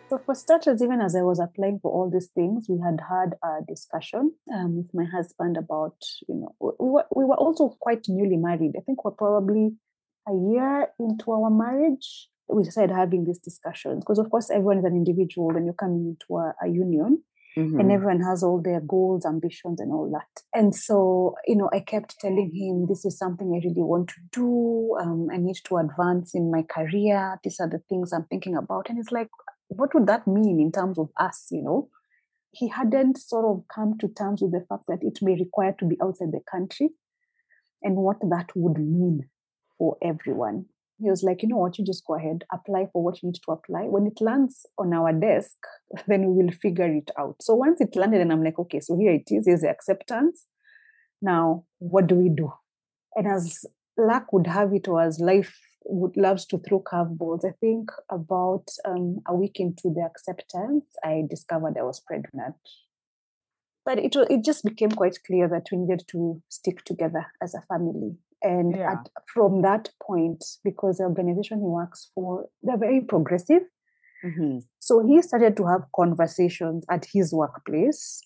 So, 0.08 0.18
for 0.24 0.36
starters, 0.36 0.82
even 0.82 1.00
as 1.00 1.16
I 1.16 1.22
was 1.22 1.40
applying 1.40 1.80
for 1.80 1.90
all 1.90 2.08
these 2.08 2.28
things, 2.28 2.66
we 2.68 2.78
had 2.78 3.00
had 3.10 3.34
a 3.42 3.64
discussion 3.66 4.32
um, 4.54 4.76
with 4.76 4.94
my 4.94 5.04
husband 5.04 5.56
about, 5.56 5.96
you 6.28 6.36
know, 6.36 6.54
we- 6.60 6.76
we 6.78 6.90
were, 6.90 7.06
we 7.14 7.24
were 7.24 7.34
also 7.36 7.70
quite 7.80 8.06
newly 8.08 8.36
married. 8.36 8.76
I 8.76 8.82
think 8.82 9.04
we're 9.04 9.10
probably 9.10 9.76
a 10.28 10.32
year 10.32 10.92
into 11.00 11.32
our 11.32 11.50
marriage. 11.50 12.30
We 12.48 12.62
started 12.64 12.94
having 12.94 13.24
these 13.24 13.40
discussions 13.40 14.04
because, 14.04 14.20
of 14.20 14.30
course, 14.30 14.48
everyone 14.48 14.78
is 14.78 14.84
an 14.84 14.94
individual 14.94 15.48
when 15.48 15.64
you're 15.64 15.74
coming 15.74 16.06
into 16.06 16.36
a, 16.38 16.54
a 16.62 16.68
union 16.68 17.24
and 17.56 17.74
Mhm. 17.74 17.90
everyone 17.90 18.20
has 18.20 18.44
all 18.44 18.60
their 18.62 18.80
goals, 18.80 19.26
ambitions, 19.26 19.80
and 19.80 19.90
all 19.92 20.08
that. 20.12 20.42
And 20.54 20.74
so, 20.74 21.34
you 21.46 21.56
know, 21.56 21.68
I 21.72 21.80
kept 21.80 22.20
telling 22.20 22.52
him, 22.54 22.86
this 22.86 23.04
is 23.04 23.18
something 23.18 23.48
I 23.52 23.66
really 23.66 23.82
want 23.82 24.08
to 24.10 24.20
do. 24.32 24.96
Um, 25.00 25.28
I 25.32 25.38
need 25.38 25.56
to 25.64 25.78
advance 25.78 26.34
in 26.34 26.50
my 26.50 26.62
career. 26.62 27.40
These 27.42 27.58
are 27.60 27.68
the 27.68 27.80
things 27.88 28.12
I'm 28.12 28.24
thinking 28.26 28.56
about. 28.56 28.88
And 28.88 28.98
it's 28.98 29.10
like, 29.10 29.30
what 29.68 29.94
would 29.94 30.06
that 30.06 30.26
mean 30.26 30.60
in 30.60 30.72
terms 30.72 30.98
of 30.98 31.10
us, 31.18 31.46
you 31.50 31.62
know? 31.62 31.88
He 32.52 32.68
hadn't 32.68 33.18
sort 33.18 33.44
of 33.44 33.64
come 33.72 33.98
to 33.98 34.08
terms 34.08 34.40
with 34.40 34.52
the 34.52 34.64
fact 34.68 34.84
that 34.88 35.02
it 35.02 35.18
may 35.20 35.34
require 35.34 35.74
to 35.78 35.84
be 35.84 35.98
outside 36.02 36.32
the 36.32 36.40
country 36.50 36.90
and 37.82 37.96
what 37.96 38.16
that 38.30 38.48
would 38.54 38.78
mean 38.78 39.28
for 39.78 39.96
everyone. 40.02 40.66
He 40.98 41.10
was 41.10 41.22
like, 41.22 41.42
you 41.42 41.48
know 41.48 41.58
what, 41.58 41.78
you 41.78 41.84
just 41.84 42.06
go 42.06 42.14
ahead, 42.14 42.44
apply 42.50 42.88
for 42.90 43.02
what 43.02 43.22
you 43.22 43.28
need 43.28 43.34
to 43.44 43.52
apply. 43.52 43.82
When 43.82 44.06
it 44.06 44.18
lands 44.22 44.64
on 44.78 44.94
our 44.94 45.12
desk, 45.12 45.56
then 46.06 46.28
we 46.28 46.44
will 46.44 46.52
figure 46.52 46.90
it 46.90 47.10
out. 47.18 47.36
So 47.42 47.54
once 47.54 47.80
it 47.80 47.94
landed, 47.94 48.22
and 48.22 48.32
I'm 48.32 48.42
like, 48.42 48.58
okay, 48.58 48.80
so 48.80 48.96
here 48.96 49.12
it 49.12 49.28
is, 49.30 49.46
here's 49.46 49.60
the 49.60 49.68
acceptance. 49.68 50.46
Now, 51.20 51.64
what 51.78 52.06
do 52.06 52.14
we 52.14 52.30
do? 52.30 52.52
And 53.14 53.26
as 53.26 53.64
luck 53.98 54.32
would 54.32 54.46
have 54.46 54.72
it, 54.72 54.88
or 54.88 55.02
as 55.02 55.20
life 55.20 55.58
would 55.88 56.16
loves 56.16 56.46
to 56.46 56.58
throw 56.58 56.80
curveballs, 56.80 57.44
I 57.44 57.52
think 57.60 57.90
about 58.10 58.68
um, 58.84 59.20
a 59.26 59.34
week 59.34 59.60
into 59.60 59.90
the 59.90 60.02
acceptance, 60.02 60.86
I 61.04 61.24
discovered 61.28 61.76
I 61.78 61.82
was 61.82 62.00
pregnant. 62.00 62.56
But 63.84 63.98
it 63.98 64.16
it 64.16 64.44
just 64.44 64.64
became 64.64 64.90
quite 64.90 65.18
clear 65.24 65.48
that 65.48 65.68
we 65.70 65.78
needed 65.78 66.04
to 66.08 66.42
stick 66.48 66.84
together 66.84 67.26
as 67.40 67.54
a 67.54 67.62
family. 67.62 68.16
And 68.42 68.76
Yeah. 68.76 68.92
at, 68.92 69.08
from 69.32 69.62
that 69.62 69.90
point, 70.02 70.44
because 70.64 70.98
the 70.98 71.04
organization 71.04 71.60
he 71.60 71.66
works 71.66 72.10
for, 72.14 72.48
they're 72.62 72.76
very 72.76 73.00
progressive. 73.00 73.62
Mhm. 74.24 74.64
So 74.80 75.06
he 75.06 75.20
started 75.22 75.56
to 75.56 75.66
have 75.66 75.86
conversations 75.94 76.84
at 76.90 77.06
his 77.12 77.32
workplace 77.32 78.20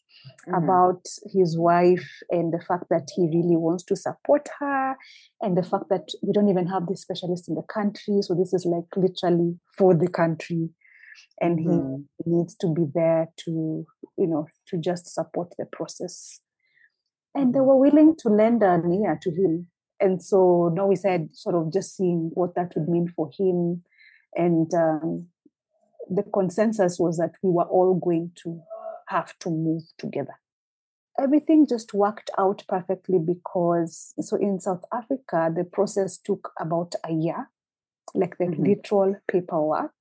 Mhm. 0.47 0.57
about 0.63 1.05
his 1.33 1.59
wife 1.59 2.09
and 2.31 2.53
the 2.53 2.61
fact 2.61 2.85
that 2.91 3.09
he 3.15 3.27
really 3.27 3.57
wants 3.57 3.85
to 3.85 3.97
support 3.97 4.49
her 4.59 4.97
and 5.41 5.57
the 5.57 5.63
fact 5.63 5.89
that 5.89 6.09
we 6.23 6.33
don't 6.33 6.49
even 6.49 6.67
have 6.67 6.87
this 6.87 7.03
specialist 7.03 7.49
in 7.49 7.55
the 7.55 7.63
country. 7.63 8.21
So 8.23 8.35
this 8.35 8.53
is 8.53 8.65
like 8.67 8.85
literally 8.97 9.59
for 9.79 9.95
the 9.95 10.09
country. 10.09 10.71
And 11.41 11.59
Mhm. 11.59 12.07
he 12.25 12.31
needs 12.31 12.55
to 12.57 12.73
be 12.73 12.85
there 12.95 13.29
to, 13.45 13.87
you 14.17 14.27
know, 14.27 14.47
to 14.69 14.79
just 14.79 15.09
support 15.09 15.55
the 15.59 15.67
process. 15.67 16.41
And 17.35 17.55
they 17.55 17.61
Mhm. 17.61 17.65
were 17.67 17.79
willing 17.79 18.17
to 18.17 18.29
lend 18.29 18.63
an 18.63 18.93
ear 18.93 19.19
to 19.23 19.31
him. 19.31 19.69
And 20.01 20.23
so 20.23 20.71
now 20.75 20.87
we 20.87 20.97
said, 20.97 21.35
sort 21.35 21.55
of 21.55 21.73
just 21.73 21.97
seeing 21.97 22.31
what 22.35 22.55
that 22.55 22.75
would 22.77 22.89
mean 22.89 23.09
for 23.09 23.31
him. 23.39 23.83
And 24.35 24.73
um, 24.75 25.29
the 26.11 26.25
consensus 26.25 26.99
was 26.99 27.19
that 27.19 27.35
we 27.43 27.51
were 27.51 27.65
all 27.65 27.95
going 27.95 28.33
to 28.43 28.61
have 29.09 29.39
to 29.41 29.51
move 29.51 29.83
together. 29.99 30.35
Everything 31.19 31.67
just 31.67 31.95
worked 31.95 32.31
out 32.39 32.65
perfectly 32.69 33.19
because, 33.19 34.15
so 34.21 34.37
in 34.37 34.61
South 34.61 34.85
Africa, 34.93 35.53
the 35.55 35.65
process 35.65 36.19
took 36.19 36.53
about 36.59 36.95
a 37.05 37.13
year, 37.13 37.51
like 38.15 38.39
the 38.39 38.47
Mhm. 38.47 38.67
literal 38.67 39.17
paperwork. 39.29 39.95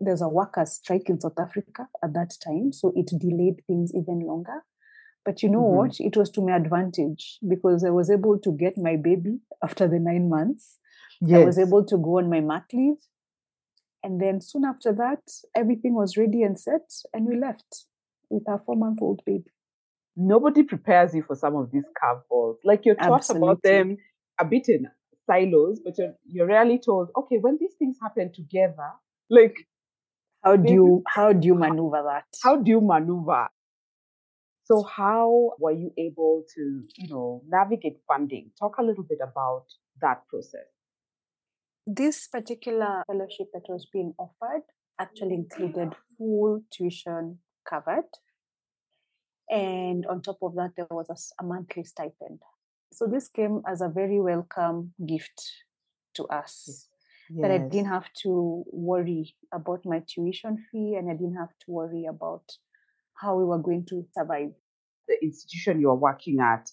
There's 0.00 0.22
a 0.22 0.28
workers' 0.28 0.74
strike 0.74 1.08
in 1.08 1.20
South 1.20 1.38
Africa 1.38 1.88
at 2.02 2.12
that 2.14 2.34
time, 2.44 2.72
so 2.72 2.92
it 2.94 3.06
delayed 3.18 3.64
things 3.66 3.92
even 3.94 4.20
longer. 4.20 4.64
But 5.24 5.42
you 5.42 5.48
know 5.48 5.62
Mhm. 5.64 5.70
what? 5.76 6.00
It 6.00 6.16
was 6.16 6.30
to 6.30 6.40
my 6.42 6.56
advantage 6.56 7.38
because 7.46 7.84
I 7.84 7.90
was 7.90 8.10
able 8.10 8.38
to 8.38 8.52
get 8.52 8.78
my 8.78 8.96
baby 8.96 9.40
after 9.62 9.88
the 9.88 9.98
nine 9.98 10.28
months. 10.28 10.78
I 11.22 11.38
was 11.38 11.58
able 11.58 11.84
to 11.84 11.98
go 11.98 12.18
on 12.18 12.30
my 12.30 12.40
mat 12.40 12.64
leave. 12.72 12.98
And 14.02 14.20
then 14.20 14.40
soon 14.40 14.64
after 14.64 14.92
that, 14.92 15.20
everything 15.56 15.94
was 15.94 16.16
ready 16.16 16.42
and 16.42 16.58
set, 16.58 16.88
and 17.12 17.26
we 17.26 17.36
left 17.36 17.84
with 18.30 18.48
our 18.48 18.58
four 18.58 18.76
month 18.76 19.00
old 19.02 19.22
baby. 19.26 19.50
Nobody 20.16 20.62
prepares 20.62 21.14
you 21.14 21.22
for 21.22 21.36
some 21.36 21.56
of 21.56 21.70
these 21.70 21.84
curveballs. 22.02 22.56
Like 22.64 22.84
you're 22.84 22.94
taught 22.96 23.28
about 23.30 23.62
them 23.62 23.96
a 24.40 24.44
bit 24.44 24.68
in 24.68 24.88
silos, 25.26 25.80
but 25.84 25.94
you're 25.98 26.14
you're 26.26 26.46
rarely 26.46 26.78
told, 26.78 27.10
okay, 27.16 27.36
when 27.38 27.58
these 27.60 27.74
things 27.78 27.98
happen 28.02 28.32
together, 28.32 28.90
like 29.30 29.54
How 30.42 30.56
do 30.56 30.72
you 30.72 31.02
how 31.06 31.32
do 31.32 31.46
you 31.46 31.54
maneuver 31.54 32.02
that? 32.04 32.24
how 32.42 32.56
do 32.56 32.70
you 32.70 32.80
maneuver? 32.80 33.48
So 34.64 34.82
how 34.82 35.52
were 35.58 35.72
you 35.72 35.92
able 35.96 36.44
to, 36.54 36.82
you 36.96 37.08
know, 37.08 37.42
navigate 37.48 37.98
funding? 38.06 38.50
Talk 38.58 38.76
a 38.78 38.82
little 38.82 39.02
bit 39.04 39.18
about 39.22 39.64
that 40.02 40.28
process. 40.28 40.66
This 41.88 42.28
particular 42.28 43.02
fellowship 43.06 43.48
that 43.54 43.62
was 43.68 43.86
being 43.90 44.12
offered 44.18 44.62
actually 45.00 45.34
included 45.34 45.94
full 46.16 46.60
tuition 46.70 47.38
covered. 47.68 48.08
And 49.50 50.04
on 50.06 50.20
top 50.20 50.38
of 50.42 50.54
that, 50.56 50.72
there 50.76 50.86
was 50.90 51.32
a 51.40 51.42
monthly 51.42 51.84
stipend. 51.84 52.40
So 52.92 53.06
this 53.06 53.28
came 53.28 53.62
as 53.66 53.80
a 53.80 53.88
very 53.88 54.20
welcome 54.20 54.92
gift 55.06 55.40
to 56.16 56.24
us. 56.24 56.88
That 57.40 57.50
I 57.50 57.58
didn't 57.58 57.88
have 57.88 58.10
to 58.22 58.64
worry 58.72 59.36
about 59.52 59.84
my 59.84 60.02
tuition 60.08 60.64
fee 60.72 60.96
and 60.98 61.10
I 61.10 61.12
didn't 61.12 61.36
have 61.36 61.52
to 61.66 61.70
worry 61.70 62.06
about 62.08 62.44
how 63.20 63.36
we 63.36 63.44
were 63.44 63.58
going 63.58 63.84
to 63.90 64.06
survive. 64.16 64.52
the 65.08 65.16
institution 65.22 65.80
you're 65.80 65.94
working 65.94 66.38
at 66.40 66.70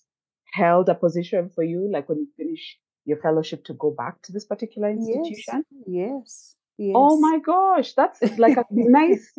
held 0.53 0.89
a 0.89 0.95
position 0.95 1.49
for 1.53 1.63
you, 1.63 1.89
like 1.91 2.07
when 2.07 2.19
you 2.19 2.27
finish 2.37 2.77
your 3.05 3.17
fellowship 3.17 3.63
to 3.65 3.73
go 3.73 3.91
back 3.91 4.21
to 4.23 4.31
this 4.31 4.45
particular 4.45 4.89
institution? 4.89 5.63
Yes. 5.87 6.55
Yes. 6.77 6.93
Oh 6.95 7.17
my 7.19 7.39
gosh, 7.39 7.93
that's 7.93 8.19
like 8.37 8.57
a 8.57 8.65
nice, 8.71 9.31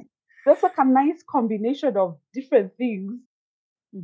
that's 0.46 0.62
like 0.62 0.78
a 0.78 0.84
nice 0.84 1.22
combination 1.28 1.96
of 1.96 2.18
different 2.32 2.76
things. 2.76 3.12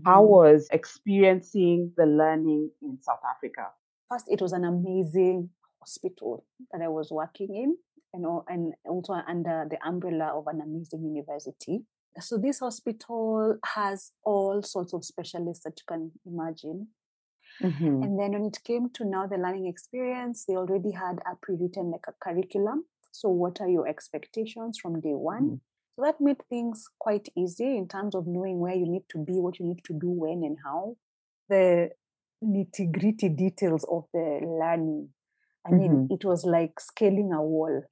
How 0.05 0.23
Mhm. 0.25 0.29
was 0.29 0.69
experiencing 0.71 1.93
the 1.97 2.07
learning 2.07 2.71
in 2.83 2.99
South 3.01 3.21
Africa? 3.29 3.69
first 4.11 4.27
it 4.31 4.41
was 4.43 4.53
an 4.53 4.65
amazing 4.65 5.49
hospital 5.81 6.45
that 6.71 6.83
I 6.83 6.89
was 6.89 7.11
working 7.11 7.55
in, 7.57 7.77
and 8.13 8.75
also 8.87 9.15
under 9.27 9.67
the 9.71 9.79
umbrella 9.87 10.37
of 10.39 10.47
an 10.47 10.61
amazing 10.61 11.03
university. 11.05 11.87
So 12.21 12.37
this 12.37 12.59
hospital 12.61 13.57
has 13.65 14.13
all 14.23 14.63
sorts 14.63 14.93
of 14.93 15.03
specialists 15.05 15.65
that 15.65 15.79
you 15.81 15.85
can 15.89 16.13
imagine. 16.27 16.89
Mhm. 17.63 18.03
And 18.03 18.19
then 18.19 18.33
when 18.33 18.45
it 18.47 18.59
came 18.65 18.91
to 18.91 19.05
now 19.05 19.27
the 19.27 19.37
learning 19.37 19.67
experience, 19.67 20.45
they 20.45 20.57
already 20.57 20.91
had 20.93 21.21
a 21.31 21.37
pre-written 21.37 21.91
like 21.91 22.07
a 22.09 22.13
curriculum. 22.21 22.85
So 23.11 23.29
what 23.29 23.61
are 23.61 23.69
your 23.69 23.87
expectations 23.89 24.79
from 24.79 25.01
day 25.01 25.15
one? 25.15 25.45
Mhm. 25.51 25.61
So 25.97 26.03
that 26.03 26.21
made 26.21 26.43
things 26.49 26.89
quite 26.99 27.29
easy 27.37 27.77
in 27.77 27.87
terms 27.89 28.15
of 28.15 28.27
knowing 28.27 28.59
where 28.61 28.75
you 28.75 28.87
need 28.87 29.09
to 29.11 29.19
be, 29.19 29.35
what 29.41 29.59
you 29.59 29.67
need 29.67 29.85
to 29.85 29.93
do, 29.93 30.09
when 30.09 30.43
and 30.43 30.59
how. 30.65 30.97
The 31.49 31.91
nitty 32.43 32.91
gritty 32.91 33.29
details 33.29 33.85
of 33.85 34.07
the 34.13 34.41
learning. 34.43 35.13
I 35.65 35.71
mean, 35.73 36.09
Mhm. 36.09 36.11
it 36.11 36.25
was 36.25 36.45
like 36.45 36.81
scaling 36.81 37.33
a 37.33 37.43
wall. 37.43 37.83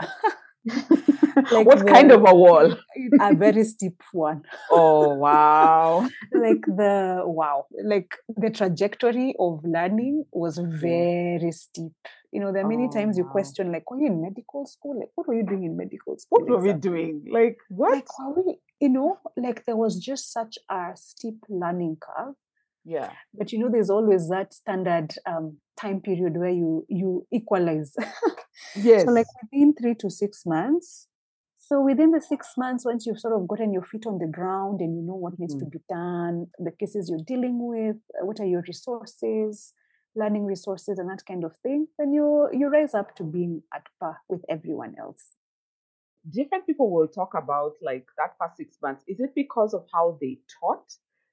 like 1.52 1.66
what 1.66 1.78
the, 1.78 1.84
kind 1.84 2.12
of 2.12 2.20
a 2.26 2.34
wall? 2.34 2.76
a 3.20 3.34
very 3.34 3.64
steep 3.64 4.02
one. 4.12 4.42
Oh 4.70 5.14
wow. 5.14 6.08
like 6.32 6.64
the 6.66 7.22
wow. 7.24 7.66
Like 7.82 8.16
the 8.36 8.50
trajectory 8.50 9.34
of 9.38 9.64
learning 9.64 10.24
was 10.32 10.58
mm-hmm. 10.58 10.76
very 10.76 11.52
steep. 11.52 11.92
You 12.32 12.40
know, 12.40 12.52
there 12.52 12.64
are 12.64 12.68
many 12.68 12.88
oh, 12.88 12.90
times 12.90 13.16
you 13.16 13.24
wow. 13.24 13.30
question, 13.30 13.72
like, 13.72 13.90
were 13.90 13.98
you 13.98 14.08
in 14.08 14.20
medical 14.20 14.66
school? 14.66 14.98
Like, 14.98 15.10
what 15.14 15.26
were 15.26 15.34
you 15.34 15.46
doing 15.46 15.64
in 15.64 15.76
medical 15.78 16.18
school? 16.18 16.40
What 16.40 16.48
were 16.48 16.58
we 16.58 16.74
doing? 16.74 17.24
Like, 17.30 17.56
what? 17.70 17.92
Like, 17.92 18.18
were 18.18 18.42
we, 18.42 18.58
you 18.80 18.90
know, 18.90 19.18
like 19.36 19.64
there 19.64 19.76
was 19.76 19.98
just 19.98 20.32
such 20.32 20.58
a 20.68 20.90
steep 20.94 21.38
learning 21.48 21.96
curve. 22.00 22.34
Yeah. 22.88 23.10
But 23.34 23.52
you 23.52 23.58
know, 23.58 23.68
there's 23.70 23.90
always 23.90 24.30
that 24.30 24.54
standard 24.54 25.12
um, 25.26 25.58
time 25.78 26.00
period 26.00 26.38
where 26.38 26.48
you 26.48 26.86
you 26.88 27.26
equalize. 27.30 27.94
yes. 28.74 29.02
So 29.06 29.12
like 29.12 29.26
within 29.42 29.74
three 29.74 29.94
to 29.96 30.10
six 30.10 30.44
months. 30.46 31.06
So 31.58 31.82
within 31.82 32.12
the 32.12 32.22
six 32.22 32.54
months, 32.56 32.86
once 32.86 33.04
you've 33.04 33.20
sort 33.20 33.34
of 33.34 33.46
gotten 33.46 33.74
your 33.74 33.82
feet 33.82 34.06
on 34.06 34.18
the 34.18 34.26
ground 34.26 34.80
and 34.80 34.96
you 34.96 35.02
know 35.02 35.16
what 35.16 35.38
needs 35.38 35.54
mm. 35.54 35.58
to 35.58 35.66
be 35.66 35.80
done, 35.86 36.46
the 36.58 36.70
cases 36.70 37.10
you're 37.10 37.26
dealing 37.26 37.58
with, 37.60 37.96
uh, 38.18 38.24
what 38.24 38.40
are 38.40 38.46
your 38.46 38.64
resources, 38.66 39.74
learning 40.16 40.46
resources, 40.46 40.98
and 40.98 41.10
that 41.10 41.26
kind 41.28 41.44
of 41.44 41.54
thing, 41.62 41.88
then 41.98 42.14
you 42.14 42.48
you 42.52 42.70
rise 42.70 42.94
up 42.94 43.14
to 43.16 43.22
being 43.22 43.62
at 43.74 43.82
par 44.00 44.16
with 44.30 44.40
everyone 44.48 44.94
else. 44.98 45.32
Different 46.30 46.64
people 46.64 46.90
will 46.90 47.08
talk 47.08 47.34
about 47.34 47.74
like 47.82 48.06
that 48.16 48.32
first 48.40 48.56
six 48.56 48.78
months. 48.82 49.04
Is 49.06 49.20
it 49.20 49.34
because 49.34 49.74
of 49.74 49.84
how 49.92 50.16
they 50.22 50.38
taught? 50.58 50.88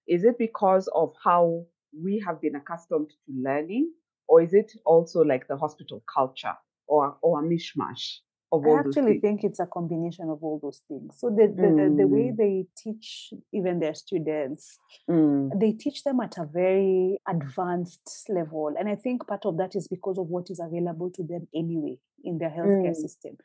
Is 0.08 0.24
it 0.24 0.38
because 0.38 0.90
of 0.96 1.14
how 1.24 1.66
we 1.94 2.24
have 2.26 2.42
been 2.42 2.56
accustomed 2.56 3.10
to 3.10 3.34
learning? 3.34 3.92
Or 4.28 4.42
is 4.42 4.54
it 4.54 4.72
also 4.86 5.22
like 5.22 5.48
the 5.48 5.58
hospital 5.58 6.04
culture 6.14 6.56
or, 6.88 7.18
or 7.22 7.44
a 7.44 7.48
mishmash? 7.48 8.20
I 8.54 8.80
actually 8.80 9.20
think 9.20 9.44
it's 9.44 9.60
a 9.60 9.66
combination 9.66 10.30
of 10.30 10.44
all 10.44 10.60
those 10.62 10.82
things. 10.88 11.16
So 11.20 11.30
the 11.30 11.48
the, 11.48 11.64
mm. 11.64 11.98
the, 11.98 12.08
way 12.08 12.32
mm. 12.32 12.38
they 12.38 12.66
teach 12.78 13.34
even 13.54 13.80
their 13.80 13.94
students, 13.94 14.78
mm. 15.10 15.50
they 15.60 15.72
teach 15.74 16.04
them 16.04 16.20
at 16.20 16.38
a 16.38 16.46
very 16.46 17.20
advanced 17.28 18.28
level, 18.30 18.74
and 18.78 18.88
I 18.88 18.96
think 18.96 19.28
part 19.28 19.46
of 19.46 19.58
that 19.58 19.76
is 19.76 19.88
because 19.88 20.18
of 20.18 20.28
what 20.28 20.50
is 20.50 20.60
available 20.60 21.10
to 21.12 21.24
them 21.24 21.48
anyway 21.54 21.98
in 22.24 22.38
their 22.38 22.50
healthcare 22.50 22.92
mm. 22.92 22.96
system. 22.96 23.38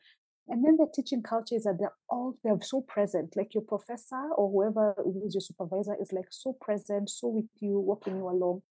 And 0.51 0.65
then 0.65 0.75
the 0.75 0.85
teaching 0.93 1.23
culture 1.23 1.55
is 1.55 1.63
that 1.63 1.77
they're 1.79 1.93
all 2.09 2.35
they're 2.43 2.59
so 2.61 2.81
present. 2.81 3.37
Like 3.37 3.53
your 3.53 3.63
professor 3.63 4.21
or 4.35 4.51
whoever 4.51 4.95
is 5.25 5.33
your 5.33 5.39
supervisor 5.39 5.95
is 5.99 6.11
like 6.11 6.27
so 6.29 6.57
present, 6.59 7.09
so 7.09 7.29
with 7.29 7.45
you, 7.61 7.79
walking 7.79 8.17
you 8.17 8.27
along. 8.27 8.61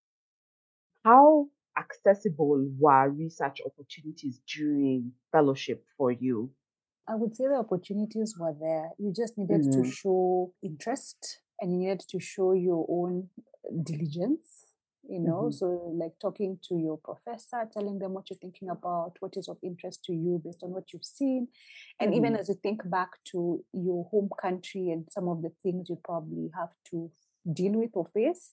How 1.07 1.47
accessible 1.79 2.69
were 2.79 3.09
research 3.09 3.63
opportunities 3.65 4.43
during 4.55 5.13
fellowship 5.33 5.83
for 5.97 6.13
you? 6.13 6.51
I 7.09 7.15
would 7.15 7.35
say 7.35 7.45
the 7.49 7.55
opportunities 7.55 8.35
were 8.39 8.55
there. 8.61 8.91
You 8.99 9.15
just 9.17 9.39
needed 9.39 9.63
mm-hmm. 9.63 9.83
to 9.83 9.91
show 9.91 10.53
interest 10.63 11.41
and 11.63 11.73
you 11.73 11.79
needed 11.79 12.05
to 12.11 12.21
show 12.21 12.53
your 12.53 12.85
own 12.91 13.31
diligence 13.83 14.67
you 15.11 15.19
know 15.19 15.43
mm-hmm. 15.43 15.51
so 15.51 15.93
like 15.99 16.13
talking 16.23 16.59
to 16.67 16.79
your 16.79 16.97
professor 16.99 17.69
telling 17.73 17.99
them 17.99 18.13
what 18.13 18.31
you're 18.31 18.39
thinking 18.39 18.71
about 18.71 19.13
what 19.19 19.37
is 19.37 19.49
of 19.49 19.59
interest 19.63 20.05
to 20.05 20.13
you 20.13 20.41
based 20.45 20.63
on 20.63 20.71
what 20.71 20.93
you've 20.93 21.05
seen 21.05 21.49
and 21.99 22.11
mm-hmm. 22.11 22.19
even 22.19 22.37
as 22.37 22.49
you 22.49 22.55
think 22.63 22.89
back 22.89 23.09
to 23.25 23.63
your 23.73 24.05
home 24.11 24.31
country 24.41 24.91
and 24.91 25.07
some 25.11 25.29
of 25.29 25.43
the 25.43 25.51
things 25.63 25.91
you 25.91 25.99
probably 26.05 26.49
have 26.57 26.71
to 26.89 27.11
deal 27.53 27.73
with 27.73 27.91
or 27.95 28.07
face 28.07 28.53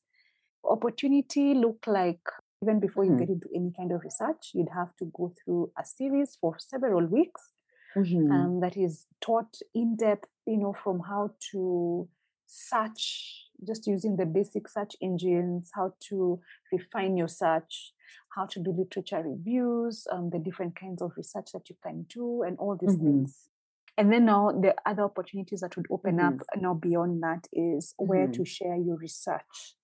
opportunity 0.64 1.54
look 1.54 1.86
like 1.86 2.26
even 2.64 2.80
before 2.80 3.06
mm-hmm. 3.06 3.14
you 3.14 3.20
get 3.20 3.30
into 3.30 3.48
any 3.56 3.72
kind 3.78 3.92
of 3.92 4.02
research 4.04 4.52
you'd 4.54 4.74
have 4.74 4.96
to 4.96 5.06
go 5.16 5.32
through 5.38 5.72
a 5.80 5.86
series 5.86 6.38
for 6.42 6.56
several 6.58 7.06
weeks 7.06 7.52
mm-hmm. 7.96 8.32
um, 8.32 8.60
that 8.62 8.76
is 8.76 9.06
taught 9.22 9.58
in 9.76 9.96
depth 9.96 10.28
you 10.48 10.58
know 10.58 10.74
from 10.74 11.02
how 11.08 11.30
to 11.52 12.10
search 12.48 13.47
just 13.66 13.88
using 13.88 14.18
the 14.18 14.26
basic 14.26 14.68
search 14.68 14.96
engines, 15.02 15.72
how 15.74 15.94
to 16.10 16.40
refine 16.72 17.18
your 17.18 17.28
search, 17.28 17.94
how 18.36 18.46
to 18.46 18.60
do 18.60 18.72
literature 18.72 19.24
reviews, 19.26 20.06
um, 20.12 20.30
the 20.30 20.40
different 20.40 20.76
kinds 20.76 21.02
of 21.02 21.12
research 21.18 21.48
that 21.54 21.70
you 21.70 21.76
can 21.82 22.06
do, 22.10 22.44
and 22.44 22.58
all 22.60 22.78
these 22.80 22.96
mm-hmm. 22.96 23.06
things. 23.06 23.50
And 23.98 24.14
then 24.14 24.26
now 24.26 24.52
the 24.52 24.76
other 24.86 25.04
opportunities 25.04 25.62
that 25.62 25.76
would 25.76 25.88
open 25.90 26.18
mm-hmm. 26.18 26.40
up 26.40 26.62
now 26.62 26.76
beyond 26.76 27.24
that 27.24 27.48
is 27.52 27.94
mm-hmm. 27.94 28.08
where 28.08 28.28
to 28.28 28.46
share 28.46 28.76
your 28.76 28.98
research. 28.98 29.76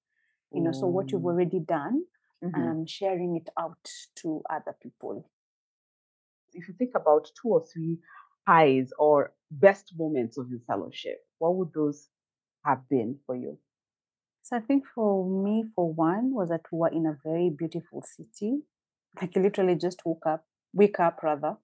You 0.52 0.62
know, 0.62 0.71
so 0.71 0.86
what 0.86 1.12
you've 1.12 1.26
already 1.26 1.60
done, 1.60 2.04
mm-hmm. 2.43 2.62
um, 2.62 2.86
sharing 2.86 3.36
it 3.36 3.50
out 3.60 3.80
to 4.17 4.43
other 4.48 4.76
people. 4.84 5.28
If 6.54 6.67
you 6.67 6.76
think 6.78 6.91
about 6.93 7.32
two 7.41 7.48
or 7.48 7.65
three 7.65 7.98
highs 8.45 8.91
or 9.00 9.34
best 9.50 9.93
moments 9.98 10.38
of 10.38 10.52
your 10.52 10.60
fellowship, 10.67 11.17
what 11.39 11.56
would 11.56 11.74
those 11.74 12.10
have 12.65 12.88
been 12.89 13.19
for 13.26 13.36
you? 13.36 13.58
So 14.43 14.58
I 14.58 14.60
think 14.60 14.84
for 14.93 15.26
me, 15.26 15.63
for 15.76 15.91
one, 15.91 16.34
was 16.34 16.49
that 16.49 16.65
we 16.71 16.80
were 16.80 16.89
in 16.89 17.06
a 17.06 17.17
very 17.23 17.49
beautiful 17.49 18.04
city. 18.04 18.60
Like 19.21 19.36
you 19.36 19.41
literally 19.41 19.76
just 19.76 20.02
woke 20.06 20.26
up, 20.26 20.45
wake 20.73 20.99
up 20.99 21.23
rather, 21.23 21.58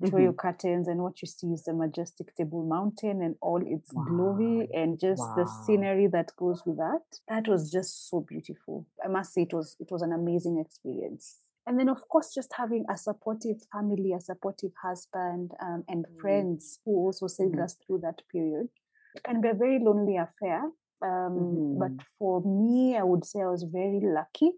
mm-hmm. 0.00 0.18
your 0.18 0.32
curtains, 0.32 0.86
and 0.86 1.02
what 1.02 1.20
you 1.22 1.26
see 1.26 1.48
is 1.48 1.64
the 1.64 1.72
majestic 1.72 2.34
Table 2.36 2.64
Mountain 2.64 3.22
and 3.22 3.34
all 3.40 3.60
its 3.66 3.92
wow. 3.92 4.04
glory 4.04 4.68
and 4.72 4.98
just 5.00 5.20
wow. 5.20 5.34
the 5.36 5.46
scenery 5.66 6.06
that 6.08 6.30
goes 6.36 6.62
with 6.64 6.76
that. 6.76 7.02
That 7.28 7.48
was 7.48 7.70
just 7.70 8.08
so 8.08 8.20
beautiful. 8.20 8.86
I 9.04 9.08
must 9.08 9.34
say 9.34 9.42
it 9.42 9.52
was 9.52 9.76
it 9.80 9.90
was 9.90 10.02
an 10.02 10.12
amazing 10.12 10.62
experience. 10.64 11.38
And 11.66 11.78
then, 11.78 11.88
of 11.88 12.06
course, 12.08 12.32
just 12.34 12.52
having 12.58 12.84
a 12.90 12.96
supportive 12.96 13.56
family, 13.72 14.12
a 14.12 14.20
supportive 14.20 14.72
husband, 14.82 15.52
um, 15.62 15.82
and 15.88 16.04
mm. 16.04 16.20
friends 16.20 16.78
who 16.84 16.92
also 16.92 17.26
saved 17.26 17.54
mm. 17.54 17.64
us 17.64 17.76
through 17.86 18.00
that 18.00 18.20
period. 18.30 18.68
It 19.14 19.22
can 19.22 19.40
be 19.40 19.48
a 19.48 19.54
very 19.54 19.78
lonely 19.78 20.16
affair, 20.16 20.70
um, 21.04 21.10
mm-hmm. 21.10 21.78
But 21.78 22.06
for 22.18 22.40
me, 22.42 22.96
I 22.96 23.02
would 23.02 23.24
say 23.24 23.40
I 23.42 23.46
was 23.46 23.64
very 23.64 24.00
lucky 24.02 24.52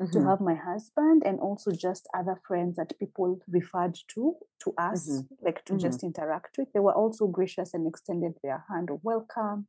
mm-hmm. 0.00 0.10
to 0.12 0.26
have 0.26 0.40
my 0.40 0.54
husband 0.54 1.22
and 1.24 1.40
also 1.40 1.70
just 1.70 2.08
other 2.14 2.38
friends 2.46 2.76
that 2.76 2.98
people 2.98 3.40
referred 3.48 3.96
to 4.14 4.36
to 4.64 4.74
us, 4.76 5.08
mm-hmm. 5.08 5.46
like 5.46 5.64
to 5.64 5.78
just 5.78 5.98
mm-hmm. 5.98 6.08
interact 6.08 6.58
with. 6.58 6.68
They 6.74 6.80
were 6.80 6.94
also 6.94 7.26
gracious 7.26 7.72
and 7.74 7.86
extended 7.86 8.34
their 8.42 8.64
hand 8.68 8.90
of 8.90 9.00
welcome. 9.02 9.68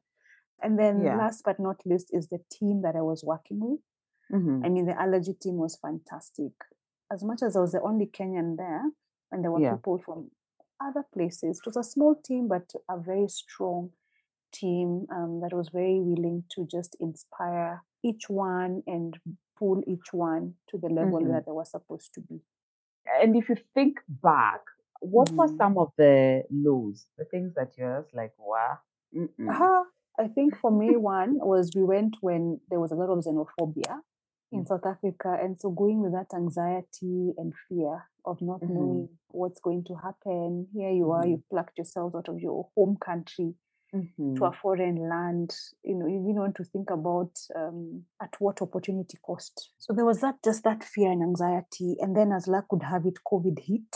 And 0.61 0.77
then 0.77 1.03
yeah. 1.03 1.15
last 1.15 1.43
but 1.45 1.59
not 1.59 1.77
least 1.85 2.09
is 2.11 2.27
the 2.27 2.39
team 2.51 2.81
that 2.81 2.95
I 2.97 3.01
was 3.01 3.23
working 3.23 3.59
with. 3.61 3.79
Mm-hmm. 4.31 4.65
I 4.65 4.69
mean, 4.69 4.85
the 4.87 4.99
allergy 4.99 5.33
team 5.33 5.55
was 5.55 5.77
fantastic. 5.81 6.51
As 7.11 7.23
much 7.23 7.41
as 7.41 7.55
I 7.55 7.61
was 7.61 7.71
the 7.71 7.81
only 7.81 8.07
Kenyan 8.07 8.57
there, 8.57 8.83
and 9.31 9.43
there 9.43 9.51
were 9.51 9.61
yeah. 9.61 9.75
people 9.75 9.99
from 9.99 10.31
other 10.83 11.05
places. 11.13 11.59
It 11.59 11.65
was 11.65 11.77
a 11.77 11.83
small 11.83 12.15
team, 12.15 12.47
but 12.47 12.71
a 12.89 12.99
very 12.99 13.27
strong 13.27 13.91
team 14.51 15.05
um, 15.13 15.41
that 15.41 15.55
was 15.55 15.69
very 15.69 15.99
willing 15.99 16.43
to 16.55 16.67
just 16.69 16.95
inspire 16.99 17.83
each 18.03 18.29
one 18.29 18.83
and 18.87 19.17
pull 19.57 19.83
each 19.87 20.13
one 20.13 20.53
to 20.69 20.77
the 20.77 20.87
level 20.87 21.19
mm-hmm. 21.19 21.29
where 21.29 21.43
they 21.45 21.51
were 21.51 21.65
supposed 21.65 22.13
to 22.13 22.21
be. 22.21 22.41
And 23.21 23.35
if 23.35 23.49
you 23.49 23.57
think 23.73 23.99
back, 24.07 24.61
what 25.01 25.27
mm-hmm. 25.27 25.37
were 25.37 25.57
some 25.57 25.77
of 25.77 25.91
the 25.97 26.43
lows, 26.51 27.05
the 27.17 27.25
things 27.25 27.53
that 27.55 27.71
you're 27.77 28.01
just 28.01 28.15
like, 28.15 28.31
wow? 28.37 28.79
Uh-huh. 29.15 29.83
I 30.19 30.27
think 30.27 30.57
for 30.57 30.71
me, 30.71 30.95
one 30.95 31.35
was 31.39 31.71
we 31.75 31.83
went 31.83 32.17
when 32.21 32.59
there 32.69 32.79
was 32.79 32.91
a 32.91 32.95
lot 32.95 33.09
of 33.09 33.23
xenophobia 33.23 34.01
in 34.51 34.63
mm. 34.63 34.67
South 34.67 34.85
Africa. 34.85 35.37
And 35.41 35.57
so 35.57 35.69
going 35.69 36.01
with 36.01 36.11
that 36.11 36.35
anxiety 36.35 37.33
and 37.37 37.53
fear 37.67 38.05
of 38.25 38.41
not 38.41 38.61
mm-hmm. 38.61 38.73
knowing 38.73 39.09
what's 39.29 39.61
going 39.61 39.85
to 39.85 39.95
happen. 39.95 40.67
Here 40.73 40.91
you 40.91 41.11
are, 41.11 41.21
mm-hmm. 41.21 41.31
you've 41.31 41.49
plucked 41.49 41.77
yourselves 41.77 42.15
out 42.15 42.27
of 42.27 42.39
your 42.39 42.67
home 42.75 42.97
country 43.03 43.55
mm-hmm. 43.93 44.35
to 44.35 44.45
a 44.45 44.49
mm-hmm. 44.49 44.59
foreign 44.61 45.09
land 45.09 45.55
you 45.83 45.95
know 45.95 46.07
you 46.07 46.19
didn't 46.19 46.35
want 46.35 46.55
to 46.55 46.63
think 46.63 46.89
about 46.89 47.31
um, 47.55 48.03
at 48.21 48.33
what 48.39 48.61
opportunity 48.61 49.17
cost 49.23 49.71
so 49.77 49.93
there 49.93 50.05
was 50.05 50.21
that 50.21 50.35
just 50.43 50.63
that 50.63 50.83
fear 50.83 51.11
and 51.11 51.23
anxiety 51.23 51.95
and 51.99 52.15
then 52.15 52.31
as 52.31 52.47
luck 52.47 52.71
would 52.71 52.83
have 52.83 53.05
it 53.05 53.19
covid 53.25 53.59
hit 53.59 53.95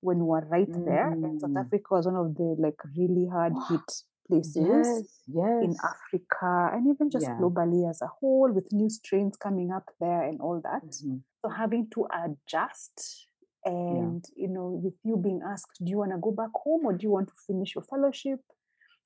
when 0.00 0.18
we 0.18 0.24
were 0.24 0.46
right 0.48 0.70
mm-hmm. 0.70 0.84
there 0.84 1.10
and 1.10 1.40
south 1.40 1.50
mm. 1.50 1.60
africa 1.60 1.86
was 1.90 2.06
one 2.06 2.16
of 2.16 2.34
the 2.34 2.56
like 2.58 2.78
really 2.96 3.28
hard 3.30 3.52
hit 3.68 4.02
places 4.28 4.56
yes, 4.56 5.02
yes. 5.26 5.64
in 5.64 5.76
africa 5.82 6.70
and 6.74 6.86
even 6.94 7.10
just 7.10 7.26
yeah. 7.26 7.36
globally 7.40 7.88
as 7.88 8.00
a 8.00 8.06
whole 8.06 8.50
with 8.52 8.72
new 8.72 8.88
strains 8.88 9.36
coming 9.36 9.72
up 9.72 9.84
there 10.00 10.22
and 10.22 10.40
all 10.40 10.60
that 10.62 10.84
mm-hmm. 10.84 11.16
so 11.42 11.50
having 11.50 11.88
to 11.92 12.06
adjust 12.14 13.26
and 13.64 14.24
yeah. 14.36 14.46
you 14.46 14.48
know 14.48 14.80
with 14.82 14.94
you 15.02 15.16
being 15.16 15.40
asked 15.46 15.78
do 15.84 15.90
you 15.90 15.98
want 15.98 16.12
to 16.12 16.18
go 16.18 16.30
back 16.30 16.50
home 16.54 16.86
or 16.86 16.92
do 16.92 17.02
you 17.02 17.10
want 17.10 17.28
to 17.28 17.34
finish 17.46 17.74
your 17.74 17.84
fellowship 17.84 18.40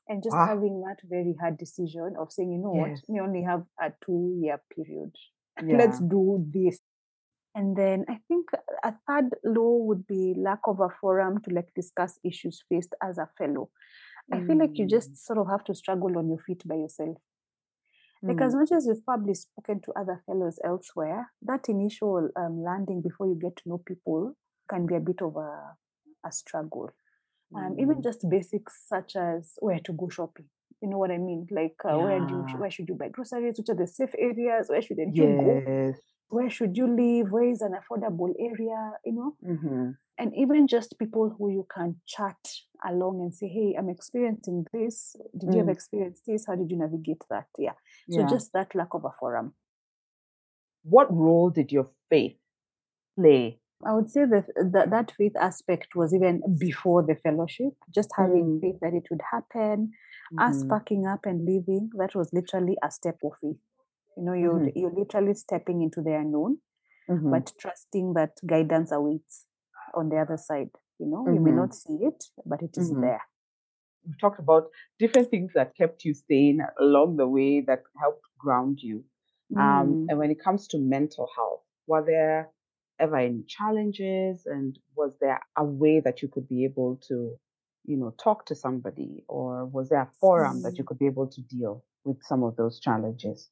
and 0.09 0.23
just 0.23 0.37
ah. 0.37 0.47
having 0.47 0.83
that 0.83 0.99
very 1.09 1.35
hard 1.40 1.57
decision 1.59 2.14
of 2.19 2.33
saying, 2.33 2.53
you 2.53 2.59
know 2.59 2.75
yes. 2.75 3.03
what, 3.07 3.14
we 3.14 3.21
only 3.21 3.43
have 3.43 3.64
a 3.81 3.93
two 4.05 4.38
year 4.40 4.61
period. 4.75 5.14
Yeah. 5.64 5.77
Let's 5.77 6.01
do 6.01 6.45
this. 6.53 6.81
And 7.55 7.77
then 7.77 8.05
I 8.09 8.19
think 8.27 8.49
a 8.83 8.93
third 9.07 9.31
law 9.45 9.85
would 9.85 10.05
be 10.05 10.35
lack 10.37 10.59
of 10.67 10.81
a 10.81 10.88
forum 11.01 11.40
to 11.43 11.55
like 11.55 11.69
discuss 11.77 12.19
issues 12.25 12.64
faced 12.69 12.93
as 13.01 13.19
a 13.19 13.29
fellow. 13.38 13.71
I 14.33 14.38
mm. 14.38 14.47
feel 14.49 14.59
like 14.59 14.77
you 14.79 14.88
just 14.88 15.12
mm. 15.12 15.17
sort 15.17 15.38
of 15.38 15.49
have 15.49 15.62
to 15.64 15.75
struggle 15.77 16.19
on 16.19 16.29
your 16.29 16.38
feet 16.38 16.67
by 16.67 16.75
yourself. 16.75 17.19
Like 18.21 18.38
mm. 18.38 18.47
as 18.47 18.57
much 18.57 18.73
as 18.73 18.87
you've 18.87 19.05
probably 19.05 19.35
spoken 19.35 19.81
to 19.83 19.93
other 19.93 20.23
fellows 20.27 20.59
elsewhere, 20.64 21.31
that 21.43 21.69
initial 21.69 22.31
um, 22.37 22.64
landing 22.64 23.01
before 23.01 23.29
you 23.29 23.38
get 23.40 23.55
to 23.57 23.69
know 23.69 23.79
people 23.79 24.35
can 24.69 24.87
be 24.87 24.97
a 24.97 25.01
bit 25.01 25.23
of 25.23 25.37
a, 25.37 25.77
a 26.27 26.33
struggle. 26.33 26.90
Um, 27.55 27.77
even 27.79 28.03
just 28.03 28.29
basics 28.29 28.85
such 28.88 29.17
as 29.17 29.55
where 29.61 29.79
to 29.81 29.93
go 29.93 30.09
shopping. 30.09 30.47
You 30.83 30.88
know 30.90 30.99
what 30.99 31.11
I 31.11 31.19
mean? 31.19 31.47
Like 31.51 31.77
uh, 31.85 31.99
where 31.99 32.21
do 32.21 32.35
you, 32.35 32.47
where 32.59 32.71
should 32.71 32.88
you 32.88 32.95
buy 32.95 33.09
groceries? 33.09 33.57
Which 33.59 33.69
are 33.71 33.75
the 33.75 33.87
safe 33.87 34.14
areas? 34.19 34.69
Where 34.69 34.83
shouldn't 34.83 35.17
you 35.17 35.37
go? 35.38 35.62
Where 36.29 36.51
should 36.51 36.77
you 36.77 36.87
live? 36.88 37.31
Where 37.31 37.45
is 37.49 37.62
an 37.62 37.73
affordable 37.81 38.33
area? 38.38 38.93
You 39.05 39.12
know, 39.12 39.37
Mm-hmm. 39.47 39.90
and 40.19 40.35
even 40.37 40.67
just 40.67 40.99
people 40.99 41.31
who 41.38 41.51
you 41.51 41.67
can 41.73 41.97
chat 42.07 42.37
along 42.85 43.21
and 43.21 43.35
say, 43.35 43.49
"Hey, 43.49 43.75
I'm 43.79 43.88
experiencing 43.88 44.67
this. 44.73 45.17
Did 45.38 45.55
you 45.55 45.61
ever 45.61 45.71
Mm. 45.71 45.75
experience 45.75 46.21
this? 46.27 46.47
How 46.47 46.57
did 46.57 46.71
you 46.71 46.77
navigate 46.79 47.23
that?" 47.31 47.47
Yeah. 47.59 47.75
So 48.11 48.25
just 48.27 48.53
that 48.53 48.75
lack 48.75 48.95
of 48.95 49.05
a 49.05 49.11
forum. 49.21 49.55
what 50.83 51.09
role 51.14 51.51
did 51.51 51.73
your 51.73 51.88
faith 52.11 52.37
play? 53.19 53.59
I 53.87 53.94
would 53.94 54.11
say 54.11 54.25
that 54.27 54.47
that, 54.73 54.90
that 54.90 55.12
faith 55.12 55.37
aspect 55.37 55.94
was 55.94 56.14
even 56.14 56.42
before 56.59 57.03
the 57.03 57.16
fellowship. 57.16 57.75
Just 57.94 58.11
having 58.16 58.44
Mm. 58.44 58.61
faith 58.61 58.81
that 58.81 58.94
it 58.94 59.09
would 59.11 59.23
happen, 59.31 59.92
us 60.38 60.64
Mhm. 60.64 60.68
packing 60.68 61.07
up 61.07 61.27
and 61.27 61.44
leaving. 61.44 61.90
That 61.99 62.14
was 62.14 62.33
literally 62.33 62.77
a 62.83 62.90
step 62.90 63.18
of 63.25 63.33
faith. 63.40 63.59
You 64.16 64.25
know, 64.25 64.33
you're 64.35 64.61
Mhm. 64.61 64.73
you're 64.75 64.90
literally 65.03 65.35
stepping 65.35 65.83
into 65.83 66.01
the 66.03 66.14
unknown, 66.14 66.59
Mhm. 67.09 67.31
but 67.31 67.53
trusting 67.59 68.14
that 68.14 68.33
guidance 68.47 68.92
awaits 68.92 69.47
on 69.94 70.09
the 70.09 70.18
other 70.18 70.37
side. 70.38 70.70
You 70.99 71.07
know, 71.07 71.29
you 71.33 71.40
may 71.40 71.53
not 71.53 71.75
see 71.75 72.05
it, 72.05 72.25
but 72.47 72.62
it 72.62 72.77
is 72.79 72.90
Mhm. 72.90 73.01
there. 73.01 73.23
we 74.07 74.14
talked 74.20 74.38
about 74.38 74.70
different 74.99 75.31
things 75.31 75.53
that 75.55 75.75
kept 75.77 76.05
you 76.05 76.14
sane 76.14 76.61
along 76.81 77.16
the 77.16 77.29
way 77.29 77.61
that 77.61 77.83
helped 77.99 78.25
ground 78.38 78.81
you. 78.83 79.05
Um, 79.57 80.03
Mm. 80.05 80.07
and 80.09 80.18
when 80.18 80.31
it 80.31 80.40
comes 80.40 80.66
to 80.68 80.79
mental 80.79 81.29
health, 81.37 81.62
were 81.87 82.05
there 82.05 82.51
ever 82.98 83.16
any 83.16 83.44
challenges? 83.46 84.46
And 84.46 84.78
was 84.96 85.16
there 85.20 85.40
a 85.57 85.64
way 85.64 86.00
that 86.00 86.22
you 86.22 86.28
could 86.28 86.48
be 86.48 86.64
able 86.64 87.00
to, 87.09 87.37
you 87.85 87.96
know, 87.96 88.14
talk 88.22 88.46
to 88.46 88.54
somebody, 88.54 89.24
or 89.28 89.66
was 89.66 89.88
there 89.88 90.02
a 90.02 90.11
forum 90.20 90.62
that 90.62 90.78
you 90.78 90.85
could 90.85 90.98
be 90.98 91.07
able 91.07 91.28
to 91.28 91.40
deal 91.42 91.85
with 92.04 92.22
some 92.22 92.42
of 92.42 92.57
those 92.57 92.80
challenges? 92.80 93.50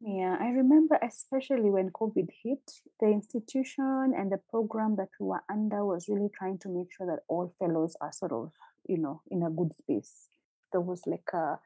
Yeah, 0.00 0.36
I 0.38 0.48
remember 0.48 0.98
especially 1.02 1.70
when 1.70 1.90
COVID 1.90 2.28
hit, 2.42 2.70
the 3.00 3.06
institution 3.06 4.12
and 4.14 4.30
the 4.30 4.38
program 4.50 4.96
that 4.96 5.08
we 5.18 5.26
were 5.26 5.42
under 5.50 5.84
was 5.84 6.08
really 6.08 6.28
trying 6.36 6.58
to 6.58 6.68
make 6.68 6.88
sure 6.94 7.06
that 7.06 7.22
all 7.28 7.54
fellows 7.58 7.96
are 8.02 8.12
sort 8.12 8.32
of, 8.32 8.52
you 8.86 8.98
know, 8.98 9.22
in 9.30 9.42
a 9.42 9.50
good 9.50 9.72
space. 9.72 10.28
There 10.72 10.82
was 10.82 11.02
like 11.06 11.30
a, 11.32 11.58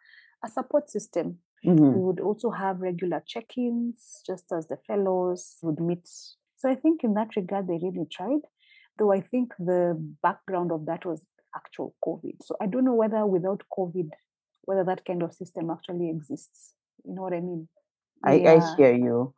a 0.44 0.48
support 0.48 0.88
system. 0.88 1.38
Mm-hmm. 1.66 1.84
We 1.84 2.00
would 2.00 2.20
also 2.20 2.50
have 2.50 2.80
regular 2.80 3.24
check 3.26 3.56
ins, 3.56 4.22
just 4.24 4.52
as 4.52 4.68
the 4.68 4.76
fellows 4.86 5.56
would 5.62 5.80
meet. 5.80 6.08
So 6.58 6.70
I 6.70 6.76
think 6.76 7.04
in 7.04 7.14
that 7.14 7.36
regard, 7.36 7.68
they 7.68 7.80
really 7.82 8.06
tried, 8.12 8.42
though 8.98 9.12
I 9.12 9.22
think 9.22 9.54
the 9.58 9.94
background 10.22 10.72
of 10.72 10.86
that 10.86 11.06
was 11.06 11.26
actual 11.56 11.96
COVID. 12.04 12.36
So 12.44 12.56
I 12.60 12.66
don't 12.66 12.84
know 12.84 12.94
whether 12.94 13.26
without 13.26 13.62
COVID, 13.76 14.10
whether 14.62 14.84
that 14.84 15.04
kind 15.06 15.22
of 15.22 15.34
system 15.34 15.70
actually 15.70 16.10
exists. 16.10 16.74
You 17.04 17.14
know 17.14 17.22
what 17.22 17.34
I 17.34 17.40
mean? 17.40 17.68
I, 18.24 18.34
I 18.46 18.60
hear 18.76 18.92
you. 18.94 19.34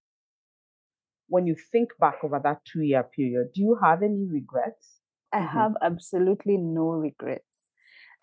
When 1.28 1.46
you 1.46 1.54
think 1.54 1.90
back 1.98 2.24
over 2.24 2.40
that 2.40 2.64
two 2.64 2.82
year 2.82 3.04
period, 3.04 3.52
do 3.54 3.62
you 3.62 3.78
have 3.82 4.02
any 4.02 4.26
regrets? 4.28 5.00
I 5.32 5.40
Mhm. 5.40 5.46
have 5.58 5.76
absolutely 5.80 6.56
no 6.58 6.88
regrets. 6.90 7.68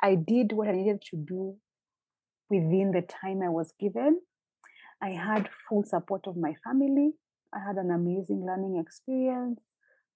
I 0.01 0.15
did 0.15 0.53
what 0.53 0.67
I 0.67 0.73
needed 0.73 1.01
to 1.11 1.17
do 1.17 1.59
within 2.49 2.91
the 2.91 3.01
time 3.03 3.41
I 3.41 3.49
was 3.49 3.73
given. 3.73 4.21
I 5.01 5.11
had 5.11 5.49
full 5.67 5.83
support 5.83 6.27
of 6.27 6.37
my 6.37 6.55
family. 6.65 7.13
I 7.53 7.59
had 7.59 7.77
an 7.77 7.91
amazing 7.91 8.45
learning 8.45 8.77
experience. 8.77 9.63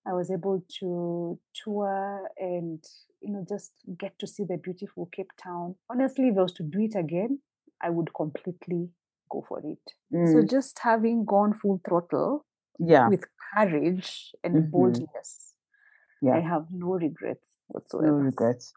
I 0.05 0.13
was 0.13 0.31
able 0.31 0.63
to 0.79 1.39
tour 1.53 2.29
and 2.37 2.83
you 3.21 3.31
know 3.31 3.45
just 3.47 3.73
get 3.97 4.17
to 4.19 4.27
see 4.27 4.43
the 4.43 4.57
beautiful 4.57 5.07
Cape 5.07 5.31
Town. 5.37 5.75
Honestly, 5.89 6.29
if 6.29 6.37
I 6.37 6.41
was 6.41 6.53
to 6.53 6.63
do 6.63 6.81
it 6.81 6.95
again, 6.95 7.39
I 7.81 7.89
would 7.89 8.13
completely 8.13 8.89
go 9.29 9.43
for 9.47 9.59
it. 9.63 9.93
So 10.25 10.41
Mm, 10.41 10.47
just 10.47 10.79
having 10.79 11.25
gone 11.25 11.53
full 11.53 11.81
throttle 11.87 12.45
yeah. 12.79 13.07
with 13.07 13.25
courage 13.55 14.31
and 14.43 14.55
Mhm. 14.57 14.71
boldness, 14.71 15.53
I 16.31 16.39
have 16.39 16.67
no 16.71 16.93
regrets 16.93 17.47
whatsoever. 17.67 18.07
No 18.07 18.25
regrets. 18.25 18.73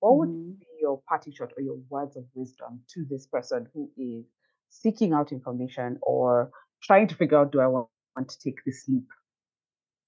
What 0.00 0.16
would 0.18 0.30
Mhm. 0.30 0.58
be 0.58 0.66
your 0.80 1.02
party 1.02 1.30
shot 1.32 1.52
or 1.56 1.62
your 1.62 1.76
words 1.90 2.16
of 2.16 2.26
wisdom 2.34 2.84
to 2.88 3.04
this 3.04 3.26
person 3.26 3.68
who 3.74 3.90
is 3.96 4.24
seeking 4.70 5.12
out 5.12 5.32
information 5.32 5.98
or 6.02 6.50
trying 6.82 7.08
to 7.08 7.14
figure 7.14 7.38
out 7.38 7.52
do 7.52 7.60
I 7.60 7.66
want, 7.66 7.88
want 8.16 8.28
to 8.28 8.38
take 8.38 8.64
this 8.64 8.84
leap? 8.88 9.06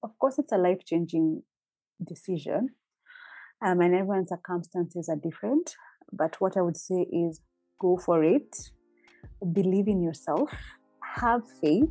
Of 0.02 0.18
course, 0.18 0.38
it's 0.38 0.52
a 0.52 0.58
life 0.58 0.84
changing 0.84 1.42
decision, 2.06 2.70
um, 3.64 3.80
and 3.80 3.94
everyone's 3.94 4.28
circumstances 4.28 5.08
are 5.08 5.16
different. 5.16 5.74
But 6.12 6.40
what 6.40 6.56
I 6.56 6.62
would 6.62 6.76
say 6.76 7.06
is 7.12 7.40
go 7.80 7.96
for 7.96 8.22
it, 8.22 8.56
believe 9.52 9.88
in 9.88 10.02
yourself, 10.02 10.50
have 11.02 11.42
faith, 11.60 11.90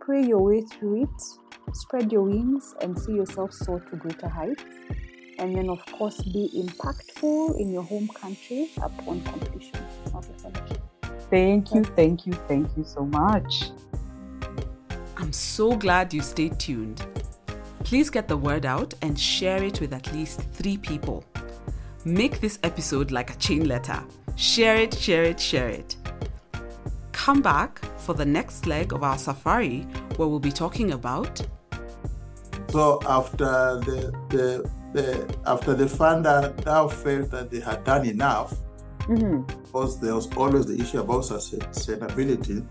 pray 0.00 0.24
your 0.24 0.40
way 0.40 0.62
through 0.62 1.02
it, 1.02 1.74
spread 1.74 2.12
your 2.12 2.22
wings, 2.22 2.74
and 2.80 2.98
see 2.98 3.12
yourself 3.12 3.52
soar 3.52 3.80
to 3.80 3.96
greater 3.96 4.28
heights. 4.28 4.64
And 5.38 5.54
then, 5.54 5.68
of 5.68 5.84
course, 5.86 6.22
be 6.22 6.50
impactful 6.54 7.60
in 7.60 7.70
your 7.70 7.82
home 7.82 8.08
country 8.08 8.70
upon 8.78 9.20
completion 9.22 9.84
of 10.14 10.26
the 10.26 10.34
fellowship. 10.42 10.80
Thank 11.28 11.74
you, 11.74 11.84
thank 11.84 12.26
you, 12.26 12.32
thank 12.48 12.74
you 12.76 12.84
so 12.84 13.04
much. 13.04 13.70
I'm 15.16 15.32
so 15.32 15.76
glad 15.76 16.12
you 16.12 16.20
stayed 16.22 16.58
tuned. 16.58 17.04
Please 17.84 18.10
get 18.10 18.28
the 18.28 18.36
word 18.36 18.66
out 18.66 18.94
and 19.02 19.18
share 19.18 19.62
it 19.62 19.80
with 19.80 19.92
at 19.92 20.12
least 20.12 20.40
three 20.52 20.76
people. 20.76 21.24
Make 22.04 22.40
this 22.40 22.58
episode 22.62 23.10
like 23.10 23.30
a 23.30 23.36
chain 23.36 23.66
letter. 23.66 24.02
Share 24.36 24.76
it, 24.76 24.94
share 24.94 25.24
it, 25.24 25.40
share 25.40 25.68
it. 25.68 25.96
Come 27.12 27.42
back 27.42 27.80
for 27.98 28.14
the 28.14 28.24
next 28.26 28.66
leg 28.66 28.92
of 28.92 29.02
our 29.02 29.18
safari 29.18 29.80
where 30.16 30.28
we'll 30.28 30.38
be 30.38 30.52
talking 30.52 30.92
about 30.92 31.40
So 32.68 33.00
after 33.06 33.80
the 33.86 34.12
the, 34.28 34.70
the 34.92 35.36
after 35.46 35.74
the 35.74 35.86
funder 35.86 36.52
now 36.64 36.88
felt 36.88 37.30
that 37.30 37.50
they 37.50 37.60
had 37.60 37.84
done 37.84 38.06
enough, 38.06 38.54
hmm 39.06 39.42
because 39.42 40.00
there 40.00 40.14
was 40.14 40.26
always 40.36 40.66
the 40.66 40.80
issue 40.80 41.00
about 41.00 41.22
sustainability. 41.22 42.66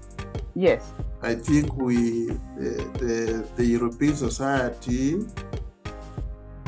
Yes. 0.55 0.93
I 1.21 1.35
think 1.35 1.75
we 1.75 2.27
the, 2.57 2.71
the, 2.99 3.47
the 3.55 3.65
European 3.65 4.15
Society 4.15 5.15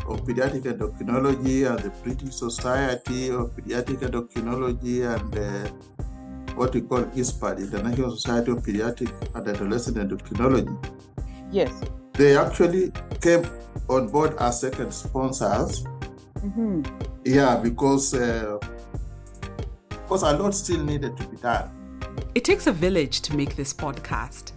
of 0.07 0.23
Pediatric 0.25 0.63
Endocrinology 0.63 1.69
and 1.69 1.79
the 1.79 1.89
British 2.03 2.35
Society 2.35 3.29
of 3.29 3.51
Pediatric 3.55 3.99
Endocrinology 3.99 5.03
and 5.05 5.37
uh, 5.37 5.69
what 6.55 6.73
we 6.73 6.81
call 6.81 7.03
ISPAD, 7.03 7.57
the 7.57 7.77
International 7.77 8.11
Society 8.15 8.51
of 8.51 8.57
Pediatric 8.63 9.11
and 9.35 9.47
Adolescent 9.47 9.97
Endocrinology, 9.97 10.75
Yes. 11.51 11.71
they 12.13 12.35
actually 12.37 12.91
came 13.21 13.45
on 13.89 14.07
board 14.07 14.35
as 14.39 14.61
second 14.61 14.91
sponsors. 14.93 15.85
hmm 16.41 16.81
Yeah, 17.25 17.57
because 17.57 18.13
uh, 18.13 18.57
because 19.89 20.23
a 20.23 20.31
lot 20.37 20.55
still 20.55 20.83
needed 20.83 21.17
to 21.17 21.27
be 21.27 21.37
done. 21.37 21.69
It 22.35 22.43
takes 22.43 22.67
a 22.67 22.71
village 22.71 23.21
to 23.21 23.35
make 23.35 23.55
this 23.55 23.73
podcast. 23.73 24.51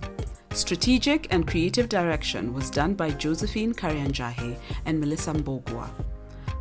Strategic 0.53 1.33
and 1.33 1.47
creative 1.47 1.89
direction 1.89 2.53
was 2.53 2.71
done 2.71 2.95
by 2.95 3.11
Josephine 3.11 3.73
Karianjahi 3.73 4.57
and 4.85 5.01
Melissa 5.01 5.33
Mbugua. 5.33 5.89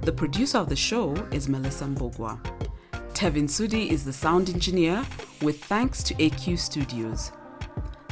The 0.01 0.11
producer 0.11 0.59
of 0.59 0.69
the 0.69 0.75
show 0.75 1.13
is 1.31 1.49
Melissa 1.49 1.85
Mbugua. 1.85 2.39
Tevin 3.13 3.49
Sudi 3.49 3.89
is 3.89 4.05
the 4.05 4.13
sound 4.13 4.49
engineer, 4.49 5.05
with 5.41 5.63
thanks 5.65 6.03
to 6.03 6.13
AQ 6.15 6.57
Studios. 6.57 7.31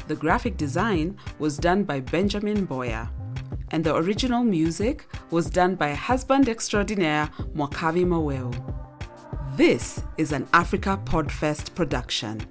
The 0.07 0.15
graphic 0.15 0.57
design 0.57 1.17
was 1.39 1.57
done 1.57 1.83
by 1.83 2.01
Benjamin 2.01 2.67
Mboya, 2.67 3.09
and 3.71 3.83
the 3.83 3.95
original 3.95 4.43
music 4.43 5.05
was 5.31 5.49
done 5.49 5.75
by 5.75 5.93
husband 5.93 6.49
extraordinaire 6.49 7.29
Mwakavi 7.55 8.05
Maweu. 8.05 8.51
This 9.55 10.03
is 10.17 10.31
an 10.31 10.47
Africa 10.53 10.99
Podfest 11.05 11.73
production. 11.73 12.45